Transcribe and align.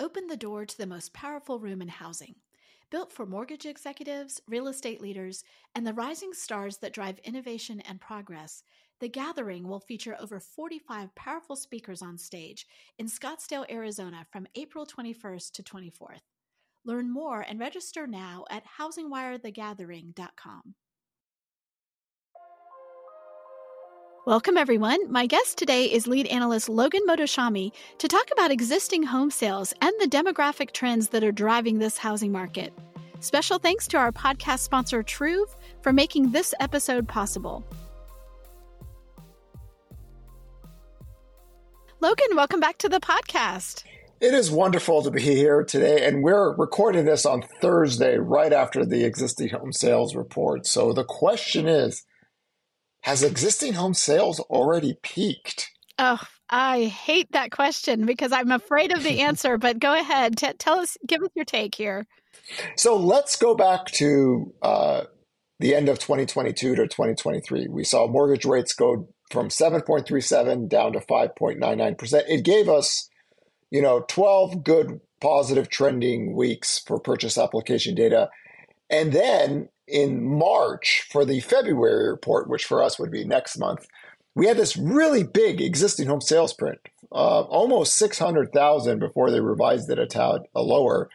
open 0.00 0.26
the 0.26 0.36
door 0.36 0.64
to 0.64 0.76
the 0.76 0.86
most 0.86 1.12
powerful 1.12 1.58
room 1.58 1.82
in 1.82 1.88
housing. 1.88 2.36
Built 2.90 3.12
for 3.12 3.26
mortgage 3.26 3.66
executives, 3.66 4.40
real 4.48 4.68
estate 4.68 5.00
leaders, 5.00 5.44
and 5.74 5.86
the 5.86 5.92
rising 5.92 6.32
stars 6.32 6.78
that 6.78 6.94
drive 6.94 7.18
innovation 7.18 7.80
and 7.82 8.00
progress, 8.00 8.62
The 9.00 9.08
Gathering 9.08 9.68
will 9.68 9.80
feature 9.80 10.16
over 10.18 10.40
45 10.40 11.14
powerful 11.14 11.54
speakers 11.56 12.00
on 12.00 12.16
stage 12.16 12.66
in 12.98 13.06
Scottsdale, 13.06 13.70
Arizona 13.70 14.26
from 14.30 14.46
April 14.54 14.86
21st 14.86 15.52
to 15.52 15.62
24th. 15.62 16.22
Learn 16.84 17.12
more 17.12 17.42
and 17.42 17.60
register 17.60 18.06
now 18.06 18.44
at 18.50 18.64
housingwirethegathering.com. 18.78 20.74
Welcome, 24.28 24.58
everyone. 24.58 25.10
My 25.10 25.24
guest 25.24 25.56
today 25.56 25.86
is 25.86 26.06
lead 26.06 26.26
analyst 26.26 26.68
Logan 26.68 27.00
Mohtashami 27.08 27.72
to 27.96 28.08
talk 28.08 28.28
about 28.30 28.50
existing 28.50 29.02
home 29.02 29.30
sales 29.30 29.72
and 29.80 29.90
the 30.00 30.06
demographic 30.06 30.72
trends 30.72 31.08
that 31.08 31.24
are 31.24 31.32
driving 31.32 31.78
this 31.78 31.96
housing 31.96 32.30
market. 32.30 32.74
Special 33.20 33.58
thanks 33.58 33.88
to 33.88 33.96
our 33.96 34.12
podcast 34.12 34.58
sponsor, 34.58 35.02
Truv, 35.02 35.56
for 35.80 35.94
making 35.94 36.32
this 36.32 36.52
episode 36.60 37.08
possible. 37.08 37.64
Logan, 42.00 42.36
welcome 42.36 42.60
back 42.60 42.76
to 42.80 42.90
the 42.90 43.00
podcast. 43.00 43.84
It 44.20 44.34
is 44.34 44.50
wonderful 44.50 45.02
to 45.04 45.10
be 45.10 45.22
here 45.22 45.64
today, 45.64 46.04
and 46.06 46.22
we're 46.22 46.54
recording 46.54 47.06
this 47.06 47.24
on 47.24 47.44
Thursday, 47.62 48.18
right 48.18 48.52
after 48.52 48.84
the 48.84 49.06
existing 49.06 49.48
home 49.48 49.72
sales 49.72 50.14
report. 50.14 50.66
So 50.66 50.92
the 50.92 51.04
question 51.04 51.66
is 51.66 52.04
Has 53.02 53.22
existing 53.22 53.74
home 53.74 53.94
sales 53.94 54.40
already 54.40 54.98
peaked? 55.02 55.70
Oh, 55.98 56.20
I 56.50 56.84
hate 56.84 57.32
that 57.32 57.50
question 57.50 58.06
because 58.06 58.32
I'm 58.32 58.50
afraid 58.50 58.92
of 58.92 59.02
the 59.02 59.20
answer, 59.22 59.58
but 59.58 59.78
go 59.78 59.98
ahead. 59.98 60.36
T- 60.36 60.52
tell 60.58 60.78
us, 60.80 60.96
give 61.06 61.22
us 61.22 61.30
your 61.34 61.44
take 61.44 61.74
here. 61.74 62.06
So 62.76 62.96
let's 62.96 63.36
go 63.36 63.54
back 63.54 63.86
to 63.92 64.52
uh, 64.62 65.02
the 65.58 65.74
end 65.74 65.88
of 65.88 65.98
2022 65.98 66.76
to 66.76 66.82
2023. 66.82 67.68
We 67.68 67.84
saw 67.84 68.06
mortgage 68.06 68.44
rates 68.44 68.72
go 68.72 69.08
from 69.30 69.48
7.37 69.48 70.68
down 70.68 70.92
to 70.92 71.00
5.99%. 71.00 72.22
It 72.28 72.44
gave 72.44 72.68
us, 72.68 73.08
you 73.70 73.82
know, 73.82 74.04
12 74.08 74.64
good 74.64 75.00
positive 75.20 75.68
trending 75.68 76.34
weeks 76.34 76.78
for 76.78 76.98
purchase 76.98 77.36
application 77.36 77.94
data. 77.94 78.30
And 78.88 79.12
then 79.12 79.68
in 79.88 80.24
March 80.24 81.06
for 81.10 81.24
the 81.24 81.40
February 81.40 82.10
report, 82.10 82.48
which 82.48 82.64
for 82.64 82.82
us 82.82 82.98
would 82.98 83.10
be 83.10 83.24
next 83.24 83.58
month, 83.58 83.86
we 84.34 84.46
had 84.46 84.56
this 84.56 84.76
really 84.76 85.24
big 85.24 85.60
existing 85.60 86.06
home 86.06 86.20
sales 86.20 86.52
print, 86.52 86.78
uh, 87.10 87.40
almost 87.42 87.96
600,000 87.96 88.98
before 88.98 89.30
they 89.30 89.40
revised 89.40 89.90
it 89.90 89.98
a 89.98 90.06
tad 90.06 90.42
a 90.54 90.62
lower. 90.62 91.10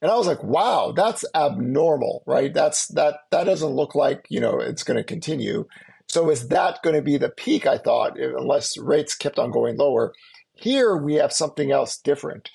And 0.00 0.10
I 0.10 0.16
was 0.16 0.28
like, 0.28 0.44
wow, 0.44 0.92
that's 0.94 1.24
abnormal, 1.34 2.22
right? 2.24 2.54
That's 2.54 2.86
that 2.88 3.20
that 3.30 3.44
doesn't 3.44 3.70
look 3.70 3.96
like, 3.96 4.26
you 4.28 4.38
know, 4.38 4.60
it's 4.60 4.84
going 4.84 4.96
to 4.96 5.02
continue. 5.02 5.66
So 6.06 6.30
is 6.30 6.48
that 6.48 6.82
going 6.82 6.94
to 6.94 7.02
be 7.02 7.16
the 7.16 7.30
peak? 7.30 7.66
I 7.66 7.78
thought, 7.78 8.18
unless 8.18 8.78
rates 8.78 9.14
kept 9.14 9.38
on 9.38 9.50
going 9.50 9.76
lower. 9.76 10.14
Here 10.54 10.96
we 10.96 11.14
have 11.14 11.32
something 11.32 11.70
else 11.70 11.98
different. 11.98 12.50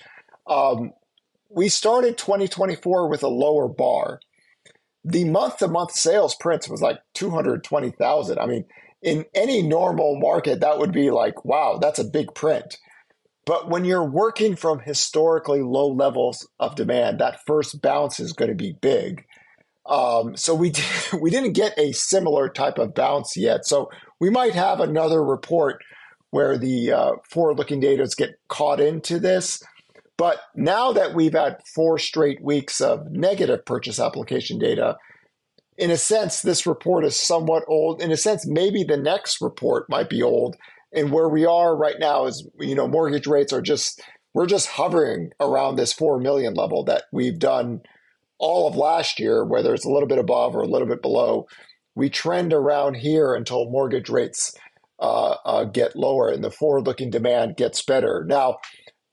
Um, 0.47 0.93
we 1.49 1.69
started 1.69 2.17
2024 2.17 3.09
with 3.09 3.23
a 3.23 3.27
lower 3.27 3.67
bar. 3.67 4.19
The 5.03 5.25
month 5.25 5.57
to 5.57 5.67
month 5.67 5.91
sales 5.91 6.35
prints 6.35 6.69
was 6.69 6.81
like 6.81 6.99
220,000. 7.13 8.39
I 8.39 8.45
mean, 8.45 8.65
in 9.01 9.25
any 9.35 9.61
normal 9.61 10.17
market, 10.17 10.61
that 10.61 10.79
would 10.79 10.93
be 10.93 11.11
like, 11.11 11.43
wow, 11.43 11.77
that's 11.81 11.99
a 11.99 12.05
big 12.05 12.33
print. 12.33 12.77
But 13.45 13.69
when 13.69 13.83
you're 13.83 14.09
working 14.09 14.55
from 14.55 14.79
historically 14.79 15.61
low 15.61 15.87
levels 15.87 16.47
of 16.59 16.75
demand, 16.75 17.19
that 17.19 17.45
first 17.45 17.81
bounce 17.81 18.19
is 18.19 18.31
going 18.31 18.49
to 18.49 18.55
be 18.55 18.73
big. 18.79 19.25
Um, 19.85 20.37
so 20.37 20.55
we 20.55 20.71
we 21.21 21.29
didn't 21.29 21.53
get 21.53 21.77
a 21.77 21.91
similar 21.91 22.47
type 22.47 22.77
of 22.77 22.93
bounce 22.93 23.35
yet. 23.35 23.65
So 23.65 23.89
we 24.19 24.29
might 24.29 24.53
have 24.53 24.79
another 24.79 25.23
report 25.23 25.83
where 26.29 26.57
the 26.57 26.91
uh, 26.91 27.11
forward-looking 27.29 27.79
data 27.79 28.09
get 28.17 28.39
caught 28.47 28.79
into 28.79 29.19
this. 29.19 29.61
But 30.23 30.39
now 30.55 30.93
that 30.93 31.13
we've 31.13 31.33
had 31.33 31.57
four 31.75 31.99
straight 31.99 32.41
weeks 32.41 32.79
of 32.79 33.11
negative 33.11 33.65
purchase 33.65 33.99
application 33.99 34.57
data, 34.57 34.95
in 35.77 35.91
a 35.91 35.97
sense, 35.97 36.41
this 36.41 36.65
report 36.65 37.03
is 37.03 37.19
somewhat 37.19 37.65
old. 37.67 38.01
In 38.01 38.09
a 38.09 38.15
sense, 38.15 38.47
maybe 38.47 38.85
the 38.85 38.95
next 38.95 39.41
report 39.41 39.89
might 39.89 40.09
be 40.09 40.23
old. 40.23 40.55
And 40.93 41.11
where 41.11 41.27
we 41.27 41.45
are 41.45 41.75
right 41.75 41.97
now 41.99 42.25
is, 42.25 42.47
you 42.57 42.73
know, 42.73 42.87
mortgage 42.87 43.27
rates 43.27 43.51
are 43.51 43.61
just, 43.61 44.01
we're 44.33 44.45
just 44.45 44.69
hovering 44.69 45.31
around 45.41 45.75
this 45.75 45.91
4 45.91 46.21
million 46.21 46.53
level 46.53 46.85
that 46.85 47.03
we've 47.11 47.37
done 47.37 47.81
all 48.39 48.65
of 48.65 48.77
last 48.77 49.19
year, 49.19 49.43
whether 49.43 49.73
it's 49.73 49.83
a 49.83 49.91
little 49.91 50.07
bit 50.07 50.19
above 50.19 50.55
or 50.55 50.61
a 50.61 50.69
little 50.69 50.87
bit 50.87 51.01
below, 51.01 51.47
we 51.95 52.09
trend 52.09 52.53
around 52.53 52.93
here 52.93 53.33
until 53.33 53.69
mortgage 53.69 54.07
rates 54.07 54.55
uh, 54.99 55.35
uh, 55.43 55.65
get 55.65 55.97
lower 55.97 56.29
and 56.29 56.45
the 56.45 56.49
forward 56.49 56.87
looking 56.87 57.09
demand 57.09 57.57
gets 57.57 57.83
better. 57.83 58.23
Now, 58.25 58.59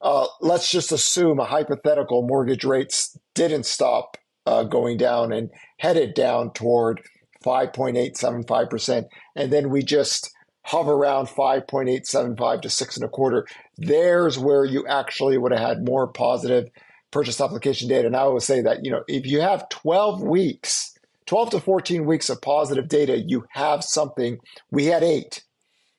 uh, 0.02 0.26
let's 0.40 0.70
just 0.70 0.92
assume 0.92 1.38
a 1.38 1.44
hypothetical 1.44 2.22
mortgage 2.22 2.64
rates 2.64 3.18
didn't 3.34 3.66
stop 3.66 4.16
uh, 4.46 4.62
going 4.64 4.96
down 4.96 5.32
and 5.32 5.50
headed 5.78 6.14
down 6.14 6.52
toward 6.52 7.00
5.875%. 7.44 9.06
And 9.36 9.52
then 9.52 9.70
we 9.70 9.82
just 9.82 10.30
hover 10.62 10.92
around 10.92 11.26
5.875 11.26 12.62
to 12.62 12.70
six 12.70 12.96
and 12.96 13.04
a 13.04 13.08
quarter. 13.08 13.46
There's 13.76 14.38
where 14.38 14.64
you 14.64 14.86
actually 14.86 15.38
would 15.38 15.52
have 15.52 15.60
had 15.60 15.84
more 15.84 16.06
positive 16.06 16.68
purchase 17.10 17.40
application 17.40 17.88
data. 17.88 18.06
And 18.06 18.16
I 18.16 18.20
always 18.20 18.44
say 18.44 18.62
that, 18.62 18.84
you 18.84 18.90
know, 18.90 19.02
if 19.08 19.26
you 19.26 19.40
have 19.40 19.68
12 19.68 20.22
weeks, 20.22 20.96
12 21.26 21.50
to 21.50 21.60
14 21.60 22.04
weeks 22.04 22.30
of 22.30 22.40
positive 22.40 22.88
data, 22.88 23.18
you 23.18 23.46
have 23.50 23.82
something. 23.82 24.38
We 24.70 24.86
had 24.86 25.02
eight, 25.02 25.42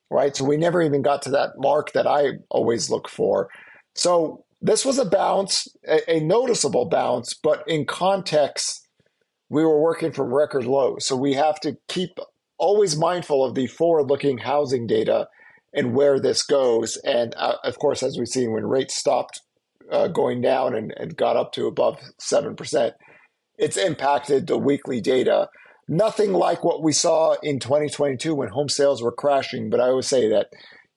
right? 0.10 0.36
So 0.36 0.46
we 0.46 0.58
never 0.58 0.82
even 0.82 1.02
got 1.02 1.22
to 1.24 1.32
that 1.32 1.52
mark 1.58 1.94
that 1.94 2.08
I 2.08 2.40
always 2.50 2.90
look 2.90 3.10
for. 3.10 3.50
So 3.96 4.46
this 4.62 4.86
was 4.86 4.98
a 4.98 5.06
bounce, 5.06 5.68
a, 5.88 6.18
a 6.18 6.20
noticeable 6.20 6.86
bounce, 6.86 7.34
but 7.34 7.64
in 7.68 7.86
context, 7.86 8.88
we 9.50 9.64
were 9.64 9.82
working 9.82 10.12
from 10.12 10.34
record 10.34 10.66
lows. 10.66 11.06
So 11.06 11.16
we 11.16 11.34
have 11.34 11.60
to 11.62 11.78
keep 11.88 12.20
always 12.58 12.96
mindful 12.96 13.44
of 13.44 13.56
the 13.56 13.68
forward 13.68 14.08
looking 14.08 14.38
housing 14.38 14.88
data 14.88 15.28
and 15.74 15.94
where 15.94 16.20
this 16.20 16.44
goes. 16.44 16.98
And 16.98 17.34
uh, 17.38 17.56
of 17.64 17.80
course, 17.80 18.04
as 18.04 18.18
we've 18.18 18.28
seen, 18.28 18.54
when 18.54 18.66
rates 18.66 18.96
stopped 18.96 19.42
uh, 19.92 20.08
going 20.08 20.42
down 20.42 20.76
and, 20.76 20.94
and 20.96 21.18
got 21.18 21.38
up 21.38 21.52
to 21.54 21.68
above 21.68 22.00
7%, 22.22 22.92
it's 23.58 23.78
impacted 23.78 24.48
the 24.48 24.58
weekly 24.58 25.02
data. 25.02 25.50
Nothing 25.88 26.34
like 26.34 26.64
what 26.64 26.84
we 26.84 26.94
saw 26.94 27.36
in 27.44 27.60
2022 27.60 28.34
when 28.34 28.50
home 28.50 28.70
sales 28.70 29.02
were 29.02 29.12
crashing. 29.12 29.70
But 29.70 29.82
I 29.82 29.88
always 29.88 30.08
say 30.08 30.30
that 30.30 30.48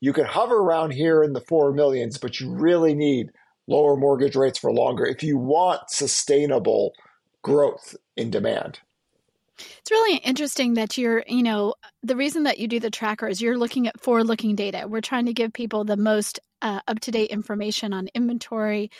you 0.05 0.13
can 0.13 0.27
hover 0.27 0.59
around 0.59 0.91
here 0.91 1.23
in 1.23 1.33
the 1.33 1.41
four 1.41 1.73
millions, 1.73 2.19
but 2.19 2.39
you 2.39 2.53
really 2.53 2.95
need 2.95 3.31
lower 3.67 3.97
mortgage 3.97 4.37
rates 4.37 4.59
for 4.59 4.71
longer 4.71 5.07
if 5.07 5.23
you 5.23 5.39
want 5.39 5.81
sustainable 5.89 6.93
growth 7.41 7.97
in 8.15 8.31
demand. 8.31 8.81
It's 9.57 9.91
really 9.91 10.19
interesting 10.19 10.75
that 10.75 10.99
you're, 10.99 11.25
you 11.27 11.43
know, 11.43 11.75
the 12.03 12.17
reason 12.17 12.43
that 12.43 12.59
you 12.59 12.69
do 12.69 12.81
the 12.81 12.91
tracker 12.91 13.27
is 13.27 13.41
you're 13.41 13.57
looking 13.57 13.87
at 13.87 13.99
forward 13.99 14.27
looking 14.27 14.55
data. 14.55 14.87
We're 14.87 15.01
trying 15.01 15.25
to 15.25 15.33
give 15.33 15.55
people 15.55 15.85
the 15.85 15.97
most 15.97 16.39
uh, 16.61 16.81
up 16.87 17.01
to 17.01 17.11
date 17.11 17.31
information 17.31 17.95
on 17.95 18.09
inventory, 18.15 18.91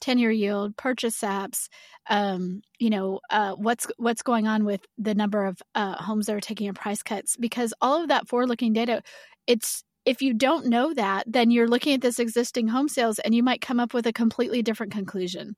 10 0.00 0.16
year 0.16 0.30
yield, 0.30 0.78
purchase 0.78 1.20
apps, 1.20 1.68
um, 2.08 2.62
you 2.78 2.88
know, 2.88 3.20
uh, 3.28 3.52
what's 3.52 3.86
what's 3.98 4.22
going 4.22 4.46
on 4.46 4.64
with 4.64 4.80
the 4.96 5.14
number 5.14 5.44
of 5.44 5.60
uh, 5.74 5.96
homes 5.96 6.24
that 6.24 6.36
are 6.36 6.40
taking 6.40 6.68
a 6.68 6.72
price 6.72 7.02
cuts 7.02 7.36
because 7.36 7.74
all 7.82 8.00
of 8.00 8.08
that 8.08 8.28
forward 8.28 8.48
looking 8.48 8.72
data, 8.72 9.02
it's 9.46 9.84
if 10.04 10.22
you 10.22 10.34
don't 10.34 10.66
know 10.66 10.92
that, 10.94 11.24
then 11.26 11.50
you're 11.50 11.68
looking 11.68 11.94
at 11.94 12.00
this 12.00 12.18
existing 12.18 12.68
home 12.68 12.88
sales 12.88 13.18
and 13.18 13.34
you 13.34 13.42
might 13.42 13.60
come 13.60 13.80
up 13.80 13.94
with 13.94 14.06
a 14.06 14.12
completely 14.12 14.62
different 14.62 14.92
conclusion. 14.92 15.56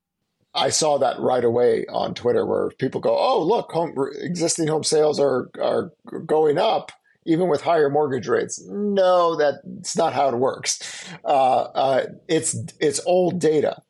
I 0.54 0.70
saw 0.70 0.98
that 0.98 1.20
right 1.20 1.44
away 1.44 1.84
on 1.86 2.14
Twitter 2.14 2.46
where 2.46 2.70
people 2.78 3.00
go, 3.00 3.16
"Oh, 3.16 3.42
look, 3.42 3.70
home, 3.72 3.94
existing 4.22 4.68
home 4.68 4.84
sales 4.84 5.20
are 5.20 5.50
are 5.60 5.92
going 6.24 6.58
up." 6.58 6.92
even 7.26 7.48
with 7.48 7.60
higher 7.60 7.90
mortgage 7.90 8.28
rates. 8.28 8.62
No, 8.66 9.36
that's 9.36 9.96
not 9.96 10.12
how 10.12 10.28
it 10.28 10.36
works. 10.36 11.04
Uh, 11.24 11.62
uh, 11.62 12.06
it's 12.28 12.56
it's 12.80 13.00
old 13.04 13.40
data, 13.40 13.82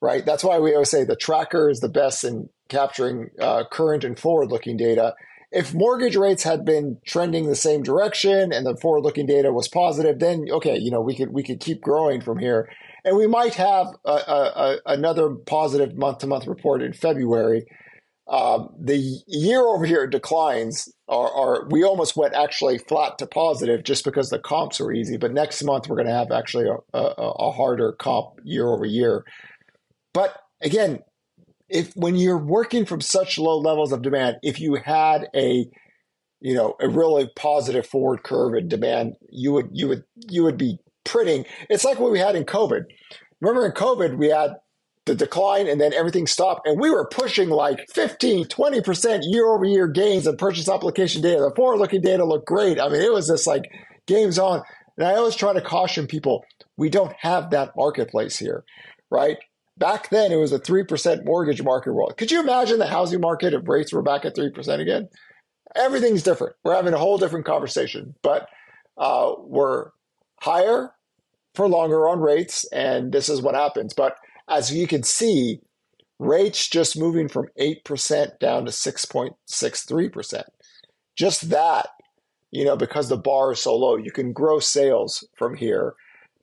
right? 0.00 0.24
That's 0.24 0.44
why 0.44 0.58
we 0.58 0.74
always 0.74 0.90
say 0.90 1.04
the 1.04 1.16
tracker 1.16 1.70
is 1.70 1.80
the 1.80 1.88
best 1.88 2.22
in 2.22 2.48
capturing 2.68 3.30
uh, 3.40 3.64
current 3.70 4.04
and 4.04 4.18
forward-looking 4.18 4.76
data. 4.76 5.14
If 5.52 5.74
mortgage 5.74 6.16
rates 6.16 6.42
had 6.42 6.64
been 6.64 6.98
trending 7.06 7.46
the 7.46 7.54
same 7.54 7.82
direction 7.82 8.52
and 8.52 8.66
the 8.66 8.76
forward-looking 8.76 9.26
data 9.26 9.52
was 9.52 9.68
positive, 9.68 10.18
then 10.18 10.46
okay, 10.50 10.78
you 10.78 10.90
know 10.90 11.00
we 11.00 11.14
could 11.14 11.32
we 11.32 11.42
could 11.42 11.60
keep 11.60 11.82
growing 11.82 12.20
from 12.20 12.38
here 12.38 12.68
and 13.04 13.16
we 13.16 13.26
might 13.26 13.54
have 13.54 13.88
a, 14.04 14.10
a, 14.10 14.52
a, 14.56 14.78
another 14.86 15.30
positive 15.30 15.96
month 15.96 16.18
to 16.18 16.26
month 16.26 16.46
report 16.46 16.82
in 16.82 16.92
February. 16.92 17.64
Um, 18.28 18.68
the 18.80 19.20
year 19.26 19.60
over 19.60 19.84
year 19.84 20.06
declines 20.06 20.88
are, 21.08 21.30
are, 21.30 21.68
we 21.68 21.82
almost 21.82 22.16
went 22.16 22.34
actually 22.34 22.78
flat 22.78 23.18
to 23.18 23.26
positive 23.26 23.82
just 23.82 24.04
because 24.04 24.30
the 24.30 24.38
comps 24.38 24.78
were 24.78 24.92
easy. 24.92 25.16
But 25.16 25.32
next 25.32 25.62
month 25.64 25.88
we're 25.88 25.96
going 25.96 26.06
to 26.06 26.14
have 26.14 26.30
actually 26.30 26.68
a, 26.68 26.98
a, 26.98 27.00
a 27.00 27.52
harder 27.52 27.92
comp 27.92 28.38
year 28.44 28.68
over 28.68 28.86
year. 28.86 29.24
But 30.14 30.36
again, 30.62 31.00
if 31.72 31.92
when 31.96 32.16
you're 32.16 32.38
working 32.38 32.84
from 32.84 33.00
such 33.00 33.38
low 33.38 33.58
levels 33.58 33.92
of 33.92 34.02
demand, 34.02 34.36
if 34.42 34.60
you 34.60 34.74
had 34.74 35.28
a 35.34 35.66
you 36.40 36.54
know 36.54 36.76
a 36.80 36.88
really 36.88 37.30
positive 37.36 37.86
forward 37.86 38.22
curve 38.22 38.54
in 38.54 38.68
demand, 38.68 39.14
you 39.30 39.52
would 39.52 39.70
you 39.72 39.88
would 39.88 40.04
you 40.28 40.44
would 40.44 40.58
be 40.58 40.78
printing. 41.04 41.46
It's 41.68 41.84
like 41.84 41.98
what 41.98 42.12
we 42.12 42.18
had 42.18 42.36
in 42.36 42.44
COVID. 42.44 42.84
Remember 43.40 43.66
in 43.66 43.72
COVID, 43.72 44.18
we 44.18 44.28
had 44.28 44.52
the 45.04 45.14
decline 45.14 45.66
and 45.66 45.80
then 45.80 45.92
everything 45.92 46.28
stopped 46.28 46.66
and 46.66 46.80
we 46.80 46.88
were 46.88 47.08
pushing 47.08 47.48
like 47.48 47.84
15 47.90 48.44
20% 48.44 49.20
year 49.24 49.48
over 49.48 49.64
year 49.64 49.88
gains 49.88 50.28
in 50.28 50.36
purchase 50.36 50.68
application 50.68 51.20
data 51.20 51.40
the 51.40 51.52
forward 51.56 51.78
looking 51.78 52.00
data 52.00 52.24
looked 52.24 52.46
great 52.46 52.78
i 52.78 52.88
mean 52.88 53.02
it 53.02 53.12
was 53.12 53.26
just 53.26 53.44
like 53.44 53.64
games 54.06 54.38
on 54.38 54.62
and 54.96 55.04
i 55.04 55.14
always 55.14 55.34
try 55.34 55.52
to 55.52 55.60
caution 55.60 56.06
people 56.06 56.44
we 56.76 56.88
don't 56.88 57.12
have 57.18 57.50
that 57.50 57.72
marketplace 57.76 58.38
here 58.38 58.62
right 59.10 59.38
back 59.82 60.10
then 60.10 60.32
it 60.32 60.36
was 60.36 60.52
a 60.52 60.58
3% 60.58 61.24
mortgage 61.24 61.62
market 61.62 61.92
world 61.92 62.16
could 62.16 62.30
you 62.30 62.40
imagine 62.40 62.78
the 62.78 62.86
housing 62.86 63.20
market 63.20 63.54
if 63.54 63.68
rates 63.68 63.92
were 63.92 64.02
back 64.02 64.24
at 64.24 64.36
3% 64.36 64.80
again 64.80 65.08
everything's 65.74 66.22
different 66.22 66.54
we're 66.64 66.74
having 66.74 66.94
a 66.94 66.98
whole 66.98 67.18
different 67.18 67.46
conversation 67.46 68.14
but 68.22 68.48
uh, 68.98 69.32
we're 69.40 69.90
higher 70.40 70.90
for 71.54 71.68
longer 71.68 72.08
on 72.08 72.20
rates 72.20 72.64
and 72.72 73.12
this 73.12 73.28
is 73.28 73.42
what 73.42 73.54
happens 73.54 73.92
but 73.94 74.16
as 74.48 74.72
you 74.72 74.86
can 74.86 75.02
see, 75.02 75.60
rates 76.18 76.68
just 76.68 76.98
moving 76.98 77.28
from 77.28 77.48
8% 77.58 78.38
down 78.38 78.66
to 78.66 78.70
6.63%. 78.70 80.42
Just 81.16 81.50
that, 81.50 81.88
you 82.50 82.64
know, 82.64 82.76
because 82.76 83.08
the 83.08 83.16
bar 83.16 83.52
is 83.52 83.60
so 83.60 83.76
low, 83.76 83.96
you 83.96 84.10
can 84.10 84.32
grow 84.32 84.58
sales 84.58 85.26
from 85.36 85.56
here. 85.56 85.94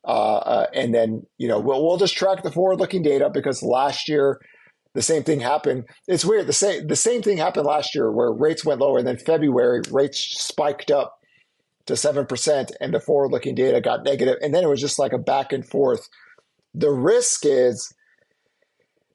Uh, 0.05 0.37
uh, 0.37 0.65
and 0.73 0.93
then, 0.93 1.25
you 1.37 1.47
know, 1.47 1.59
we'll, 1.59 1.85
we'll 1.85 1.97
just 1.97 2.15
track 2.15 2.43
the 2.43 2.51
forward 2.51 2.79
looking 2.79 3.03
data 3.03 3.29
because 3.29 3.61
last 3.61 4.07
year, 4.07 4.39
the 4.93 5.01
same 5.01 5.23
thing 5.23 5.39
happened. 5.39 5.85
It's 6.07 6.25
weird. 6.25 6.47
The 6.47 6.53
same 6.53 6.87
the 6.87 6.95
same 6.95 7.21
thing 7.21 7.37
happened 7.37 7.67
last 7.67 7.93
year 7.93 8.11
where 8.11 8.31
rates 8.31 8.65
went 8.65 8.81
lower, 8.81 8.97
and 8.97 9.07
then 9.07 9.17
February 9.17 9.81
rates 9.91 10.19
spiked 10.19 10.89
up 10.89 11.19
to 11.85 11.95
seven 11.95 12.25
percent, 12.25 12.71
and 12.81 12.91
the 12.91 12.99
forward 12.99 13.31
looking 13.31 13.53
data 13.53 13.81
got 13.81 14.03
negative, 14.03 14.37
and 14.41 14.53
then 14.53 14.63
it 14.63 14.67
was 14.67 14.81
just 14.81 14.97
like 14.97 15.13
a 15.13 15.19
back 15.19 15.53
and 15.53 15.67
forth 15.67 16.09
the 16.73 16.91
risk 16.91 17.45
is 17.45 17.93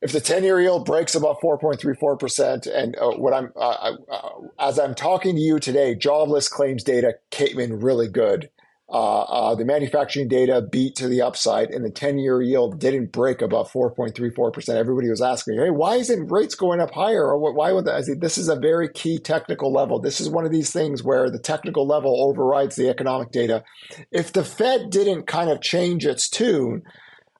if 0.02 0.12
the 0.12 0.20
10 0.20 0.44
year 0.44 0.60
yield 0.60 0.84
breaks 0.84 1.14
above 1.14 1.38
4.34%, 1.42 2.66
and 2.66 2.96
uh, 2.96 3.12
what 3.12 3.32
I'm, 3.32 3.52
uh, 3.56 3.96
uh, 4.10 4.28
as 4.58 4.78
I'm 4.78 4.94
talking 4.94 5.34
to 5.34 5.40
you 5.40 5.58
today, 5.58 5.94
jobless 5.94 6.48
claims 6.48 6.84
data 6.84 7.14
came 7.30 7.58
in 7.58 7.80
really 7.80 8.08
good. 8.08 8.50
Uh, 8.86 9.22
uh, 9.22 9.54
the 9.54 9.64
manufacturing 9.64 10.28
data 10.28 10.60
beat 10.60 10.94
to 10.94 11.08
the 11.08 11.22
upside, 11.22 11.70
and 11.70 11.82
the 11.82 11.90
10 11.90 12.18
year 12.18 12.42
yield 12.42 12.78
didn't 12.78 13.12
break 13.12 13.40
above 13.40 13.72
4.34%. 13.72 14.68
Everybody 14.74 15.08
was 15.08 15.22
asking 15.22 15.58
hey, 15.58 15.70
why 15.70 15.96
isn't 15.96 16.30
rates 16.30 16.54
going 16.54 16.80
up 16.80 16.90
higher? 16.92 17.32
Or 17.32 17.54
why 17.54 17.72
would 17.72 17.86
that? 17.86 17.94
I 17.94 18.02
say, 18.02 18.12
this 18.14 18.36
is 18.36 18.50
a 18.50 18.56
very 18.56 18.90
key 18.90 19.18
technical 19.18 19.72
level. 19.72 20.00
This 20.00 20.20
is 20.20 20.28
one 20.28 20.44
of 20.44 20.52
these 20.52 20.70
things 20.70 21.02
where 21.02 21.30
the 21.30 21.38
technical 21.38 21.86
level 21.86 22.28
overrides 22.28 22.76
the 22.76 22.90
economic 22.90 23.30
data. 23.30 23.64
If 24.12 24.34
the 24.34 24.44
Fed 24.44 24.90
didn't 24.90 25.26
kind 25.26 25.48
of 25.48 25.62
change 25.62 26.04
its 26.04 26.28
tune, 26.28 26.82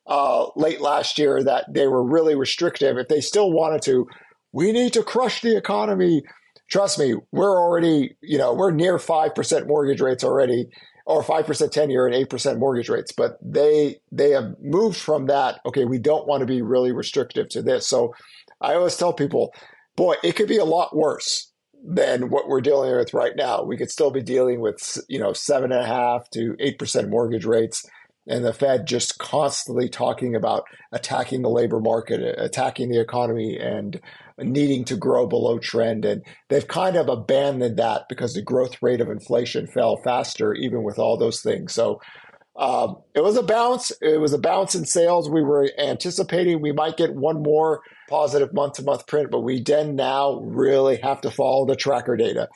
uh, 0.07 0.47
late 0.57 0.81
last 0.81 1.19
year 1.19 1.43
that 1.45 1.67
they 1.73 1.87
were 1.87 2.03
really 2.03 2.35
restrictive. 2.35 2.97
If 2.97 3.09
they 3.09 3.21
still 3.21 3.53
wanted 3.53 3.83
to, 3.83 4.07
we 4.53 4.73
need 4.73 4.93
to 4.95 5.03
crush 5.03 5.41
the 5.41 5.57
economy. 5.57 6.23
Trust 6.71 6.99
me, 6.99 7.15
we're 7.33 7.59
already, 7.59 8.17
you 8.23 8.39
know, 8.39 8.55
we're 8.55 8.71
near 8.71 8.97
5% 8.97 9.67
mortgage 9.67 10.01
rates 10.01 10.25
already 10.25 10.69
or 11.07 11.23
5% 11.23 11.71
10 11.71 11.91
year 11.91 12.07
and 12.07 12.29
8% 12.29 12.59
mortgage 12.59 12.89
rates 12.89 13.13
but 13.13 13.39
they 13.43 14.01
they 14.11 14.31
have 14.31 14.55
moved 14.61 14.97
from 14.97 15.27
that 15.27 15.61
okay 15.67 15.85
we 15.85 15.99
don't 15.99 16.27
want 16.27 16.41
to 16.41 16.47
be 16.47 16.63
really 16.63 16.93
restrictive 16.93 17.49
to 17.51 17.63
this. 17.63 17.87
So 17.87 18.15
i 18.61 18.75
always 18.75 18.97
tell 18.97 19.13
people 19.13 19.53
boy 19.97 20.15
it 20.23 20.37
could 20.37 20.49
be 20.49 20.59
a 20.59 20.65
lot 20.65 20.97
worse 20.97 21.53
than 21.85 22.31
what 22.31 22.49
we're 22.49 22.63
dealing 22.63 22.97
with 22.97 23.13
right 23.13 23.35
now. 23.37 23.63
We 23.63 23.77
could 23.77 23.91
still 23.91 24.11
be 24.11 24.23
dealing 24.23 24.61
with 24.61 24.99
you 25.09 25.19
know 25.19 25.33
seven 25.33 25.71
and 25.71 25.83
a 25.83 25.87
half 25.87 26.31
to 26.31 26.57
eight 26.59 26.79
percent 26.79 27.11
mortgage 27.11 27.45
rates 27.45 27.85
and 28.27 28.45
the 28.45 28.53
Fed 28.53 28.87
just 28.87 29.19
constantly 29.19 29.89
talking 29.89 30.35
about 30.35 30.65
attacking 30.93 31.43
the 31.43 31.51
labor 31.51 31.81
market, 31.81 32.21
attacking 32.39 32.89
the 32.89 33.01
economy, 33.01 33.59
and 33.59 34.01
needing 34.39 34.85
to 34.87 34.97
grow 34.97 35.27
below 35.27 35.59
trend. 35.59 36.05
And 36.05 36.23
they've 36.49 36.67
kind 36.67 36.97
of 36.97 37.09
abandoned 37.09 37.77
that 37.77 38.09
because 38.09 38.35
the 38.35 38.43
growth 38.43 38.83
rate 38.83 39.01
of 39.01 39.11
inflation 39.11 39.67
fell 39.67 39.97
faster, 39.99 40.55
even 40.55 40.83
with 40.83 40.99
all 40.99 41.17
those 41.17 41.43
things. 41.43 41.75
So 41.75 42.01
um, 42.57 42.99
it 43.15 43.23
was 43.23 43.37
a 43.37 43.43
bounce. 43.43 43.93
It 44.01 44.21
was 44.21 44.33
a 44.33 44.39
bounce 44.39 44.75
in 44.75 44.85
sales. 44.85 45.29
We 45.29 45.43
were 45.43 45.69
anticipating 45.79 46.63
we 46.63 46.73
might 46.73 46.97
get 46.97 47.15
one 47.15 47.43
more 47.43 47.81
positive 48.09 48.55
month 48.55 48.75
to 48.75 48.83
month 48.83 49.07
print, 49.07 49.31
but 49.31 49.41
we 49.41 49.61
then 49.61 49.97
now 49.97 50.41
really 50.41 50.97
have 51.03 51.21
to 51.23 51.31
follow 51.31 51.67
the 51.67 51.77
tracker 51.77 52.17
data 52.17 52.49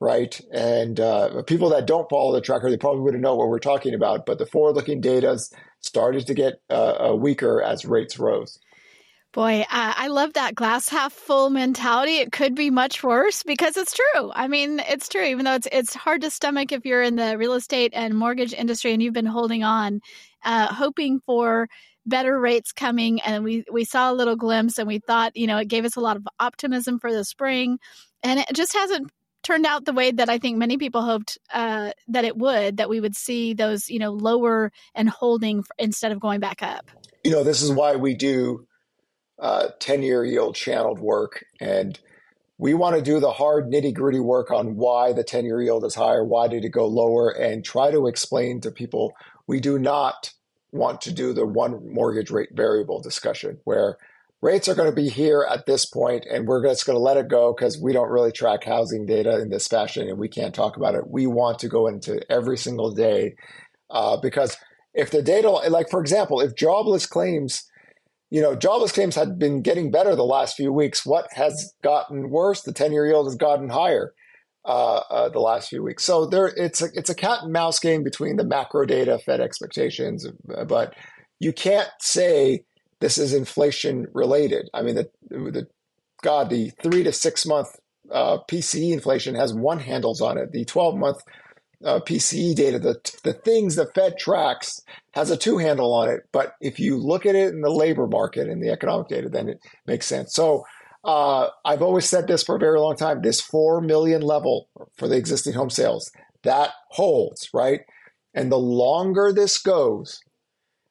right? 0.00 0.38
And 0.52 1.00
uh, 1.00 1.42
people 1.42 1.70
that 1.70 1.86
don't 1.86 2.08
follow 2.08 2.32
the 2.32 2.40
tracker, 2.40 2.70
they 2.70 2.76
probably 2.76 3.02
wouldn't 3.02 3.22
know 3.22 3.34
what 3.34 3.48
we're 3.48 3.58
talking 3.58 3.94
about. 3.94 4.26
But 4.26 4.38
the 4.38 4.46
forward-looking 4.46 5.00
data 5.00 5.38
started 5.80 6.26
to 6.26 6.34
get 6.34 6.60
uh, 6.70 7.10
uh, 7.10 7.14
weaker 7.14 7.62
as 7.62 7.84
rates 7.84 8.18
rose. 8.18 8.58
Boy, 9.32 9.66
uh, 9.70 9.92
I 9.96 10.08
love 10.08 10.32
that 10.32 10.54
glass 10.54 10.88
half 10.88 11.12
full 11.12 11.50
mentality. 11.50 12.16
It 12.16 12.32
could 12.32 12.54
be 12.54 12.70
much 12.70 13.02
worse 13.02 13.42
because 13.42 13.76
it's 13.76 13.94
true. 13.94 14.32
I 14.34 14.48
mean, 14.48 14.80
it's 14.88 15.10
true. 15.10 15.24
Even 15.24 15.44
though 15.44 15.54
it's 15.54 15.68
it's 15.70 15.94
hard 15.94 16.22
to 16.22 16.30
stomach 16.30 16.72
if 16.72 16.86
you're 16.86 17.02
in 17.02 17.16
the 17.16 17.36
real 17.36 17.52
estate 17.52 17.92
and 17.94 18.16
mortgage 18.16 18.54
industry 18.54 18.94
and 18.94 19.02
you've 19.02 19.12
been 19.12 19.26
holding 19.26 19.62
on, 19.62 20.00
uh, 20.42 20.72
hoping 20.72 21.20
for 21.20 21.68
better 22.06 22.38
rates 22.38 22.72
coming 22.72 23.20
and 23.22 23.44
we 23.44 23.64
we 23.70 23.84
saw 23.84 24.10
a 24.10 24.14
little 24.14 24.36
glimpse 24.36 24.78
and 24.78 24.86
we 24.86 25.00
thought 25.00 25.36
you 25.36 25.46
know 25.46 25.58
it 25.58 25.66
gave 25.66 25.84
us 25.84 25.96
a 25.96 26.00
lot 26.00 26.16
of 26.16 26.26
optimism 26.38 27.00
for 27.00 27.12
the 27.12 27.24
spring 27.24 27.78
and 28.22 28.38
it 28.38 28.46
just 28.54 28.72
hasn't 28.72 29.10
turned 29.46 29.64
out 29.64 29.84
the 29.84 29.92
way 29.92 30.10
that 30.10 30.28
I 30.28 30.38
think 30.38 30.58
many 30.58 30.76
people 30.76 31.02
hoped 31.02 31.38
uh, 31.54 31.92
that 32.08 32.24
it 32.24 32.36
would, 32.36 32.78
that 32.78 32.88
we 32.88 33.00
would 33.00 33.14
see 33.14 33.54
those, 33.54 33.88
you 33.88 34.00
know, 34.00 34.10
lower 34.10 34.72
and 34.94 35.08
holding 35.08 35.64
instead 35.78 36.10
of 36.10 36.18
going 36.18 36.40
back 36.40 36.62
up. 36.62 36.90
You 37.22 37.30
know, 37.30 37.44
this 37.44 37.62
is 37.62 37.70
why 37.70 37.94
we 37.94 38.14
do 38.14 38.66
uh, 39.38 39.68
10 39.78 40.02
year 40.02 40.24
yield 40.24 40.56
channeled 40.56 40.98
work. 40.98 41.44
And 41.60 41.98
we 42.58 42.74
want 42.74 42.96
to 42.96 43.02
do 43.02 43.20
the 43.20 43.32
hard 43.32 43.70
nitty 43.70 43.94
gritty 43.94 44.18
work 44.18 44.50
on 44.50 44.76
why 44.76 45.12
the 45.12 45.22
10 45.22 45.44
year 45.44 45.62
yield 45.62 45.84
is 45.84 45.94
higher, 45.94 46.24
why 46.24 46.48
did 46.48 46.64
it 46.64 46.70
go 46.70 46.86
lower, 46.86 47.30
and 47.30 47.64
try 47.64 47.90
to 47.90 48.08
explain 48.08 48.60
to 48.62 48.70
people 48.72 49.14
we 49.46 49.60
do 49.60 49.78
not 49.78 50.32
want 50.72 51.00
to 51.02 51.12
do 51.12 51.32
the 51.32 51.46
one 51.46 51.92
mortgage 51.92 52.30
rate 52.30 52.50
variable 52.52 53.00
discussion 53.00 53.58
where 53.64 53.96
rates 54.42 54.68
are 54.68 54.74
going 54.74 54.88
to 54.88 54.94
be 54.94 55.08
here 55.08 55.46
at 55.50 55.66
this 55.66 55.86
point 55.86 56.26
and 56.30 56.46
we're 56.46 56.62
just 56.62 56.86
going 56.86 56.96
to 56.96 57.02
let 57.02 57.16
it 57.16 57.28
go 57.28 57.54
because 57.56 57.80
we 57.80 57.92
don't 57.92 58.10
really 58.10 58.32
track 58.32 58.64
housing 58.64 59.06
data 59.06 59.40
in 59.40 59.48
this 59.48 59.66
fashion 59.66 60.08
and 60.08 60.18
we 60.18 60.28
can't 60.28 60.54
talk 60.54 60.76
about 60.76 60.94
it. 60.94 61.08
We 61.08 61.26
want 61.26 61.58
to 61.60 61.68
go 61.68 61.86
into 61.86 62.20
every 62.30 62.58
single 62.58 62.92
day 62.92 63.34
uh, 63.90 64.18
because 64.18 64.56
if 64.94 65.10
the 65.10 65.22
data 65.22 65.48
like 65.48 65.90
for 65.90 66.00
example 66.00 66.40
if 66.40 66.54
jobless 66.54 67.06
claims 67.06 67.64
you 68.30 68.40
know 68.40 68.54
jobless 68.54 68.92
claims 68.92 69.14
had 69.14 69.38
been 69.38 69.62
getting 69.62 69.90
better 69.90 70.14
the 70.14 70.24
last 70.24 70.56
few 70.56 70.72
weeks 70.72 71.06
what 71.06 71.26
has 71.32 71.72
gotten 71.82 72.30
worse? 72.30 72.62
The 72.62 72.72
10 72.72 72.92
year 72.92 73.06
yield 73.06 73.26
has 73.26 73.36
gotten 73.36 73.70
higher 73.70 74.12
uh, 74.64 75.00
uh, 75.10 75.28
the 75.28 75.38
last 75.38 75.68
few 75.68 75.82
weeks. 75.82 76.04
So 76.04 76.26
there 76.26 76.48
it's 76.48 76.82
a, 76.82 76.88
it's 76.94 77.10
a 77.10 77.14
cat 77.14 77.42
and 77.42 77.52
mouse 77.52 77.78
game 77.78 78.02
between 78.02 78.36
the 78.36 78.44
macro 78.44 78.84
data 78.84 79.18
fed 79.18 79.40
expectations 79.40 80.26
but 80.66 80.94
you 81.38 81.52
can't 81.52 81.88
say 82.00 82.64
this 83.00 83.18
is 83.18 83.32
inflation 83.34 84.06
related. 84.12 84.68
I 84.72 84.82
mean, 84.82 84.94
the, 84.94 85.10
the 85.28 85.66
God, 86.22 86.50
the 86.50 86.70
three 86.82 87.02
to 87.02 87.12
six 87.12 87.46
month 87.46 87.68
uh, 88.10 88.38
PCE 88.48 88.92
inflation 88.92 89.34
has 89.34 89.52
one 89.52 89.80
handles 89.80 90.20
on 90.20 90.38
it. 90.38 90.52
The 90.52 90.64
12 90.64 90.96
month 90.96 91.18
uh, 91.84 92.00
PCE 92.00 92.54
data, 92.54 92.78
the, 92.78 92.98
the 93.22 93.32
things 93.32 93.76
the 93.76 93.86
Fed 93.94 94.18
tracks, 94.18 94.80
has 95.12 95.30
a 95.30 95.36
two 95.36 95.58
handle 95.58 95.92
on 95.92 96.08
it. 96.08 96.20
But 96.32 96.54
if 96.60 96.80
you 96.80 96.96
look 96.96 97.26
at 97.26 97.34
it 97.34 97.52
in 97.52 97.60
the 97.60 97.70
labor 97.70 98.06
market 98.06 98.48
and 98.48 98.62
the 98.62 98.70
economic 98.70 99.08
data, 99.08 99.28
then 99.28 99.48
it 99.48 99.60
makes 99.86 100.06
sense. 100.06 100.34
So 100.34 100.64
uh, 101.04 101.48
I've 101.64 101.82
always 101.82 102.08
said 102.08 102.26
this 102.26 102.42
for 102.42 102.56
a 102.56 102.60
very 102.60 102.80
long 102.80 102.96
time 102.96 103.22
this 103.22 103.40
4 103.40 103.80
million 103.80 104.22
level 104.22 104.68
for 104.96 105.06
the 105.06 105.16
existing 105.16 105.52
home 105.52 105.70
sales, 105.70 106.10
that 106.42 106.70
holds, 106.90 107.50
right? 107.52 107.80
And 108.34 108.50
the 108.50 108.58
longer 108.58 109.32
this 109.32 109.58
goes, 109.58 110.20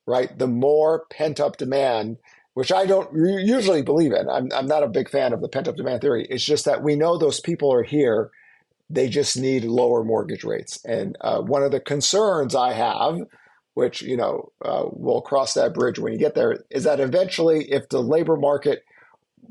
right, 0.05 0.37
the 0.37 0.47
more 0.47 1.05
pent 1.09 1.39
up 1.39 1.57
demand, 1.57 2.17
which 2.53 2.71
I 2.71 2.85
don't 2.85 3.09
usually 3.15 3.81
believe 3.81 4.13
in. 4.13 4.29
I'm, 4.29 4.49
I'm 4.53 4.67
not 4.67 4.83
a 4.83 4.87
big 4.87 5.09
fan 5.09 5.33
of 5.33 5.41
the 5.41 5.49
pent 5.49 5.67
up 5.67 5.75
demand 5.75 6.01
theory. 6.01 6.25
It's 6.29 6.45
just 6.45 6.65
that 6.65 6.83
we 6.83 6.95
know 6.95 7.17
those 7.17 7.39
people 7.39 7.73
are 7.73 7.83
here. 7.83 8.31
They 8.89 9.09
just 9.09 9.37
need 9.37 9.63
lower 9.65 10.03
mortgage 10.03 10.43
rates. 10.43 10.83
And 10.85 11.17
uh, 11.21 11.41
one 11.41 11.63
of 11.63 11.71
the 11.71 11.79
concerns 11.79 12.55
I 12.55 12.73
have, 12.73 13.19
which, 13.73 14.01
you 14.01 14.15
know, 14.15 14.51
uh, 14.63 14.85
we'll 14.91 15.21
cross 15.21 15.53
that 15.55 15.73
bridge 15.73 15.99
when 15.99 16.13
you 16.13 16.19
get 16.19 16.35
there, 16.35 16.63
is 16.69 16.83
that 16.83 16.99
eventually 16.99 17.71
if 17.71 17.89
the 17.89 18.01
labor 18.01 18.37
market 18.37 18.83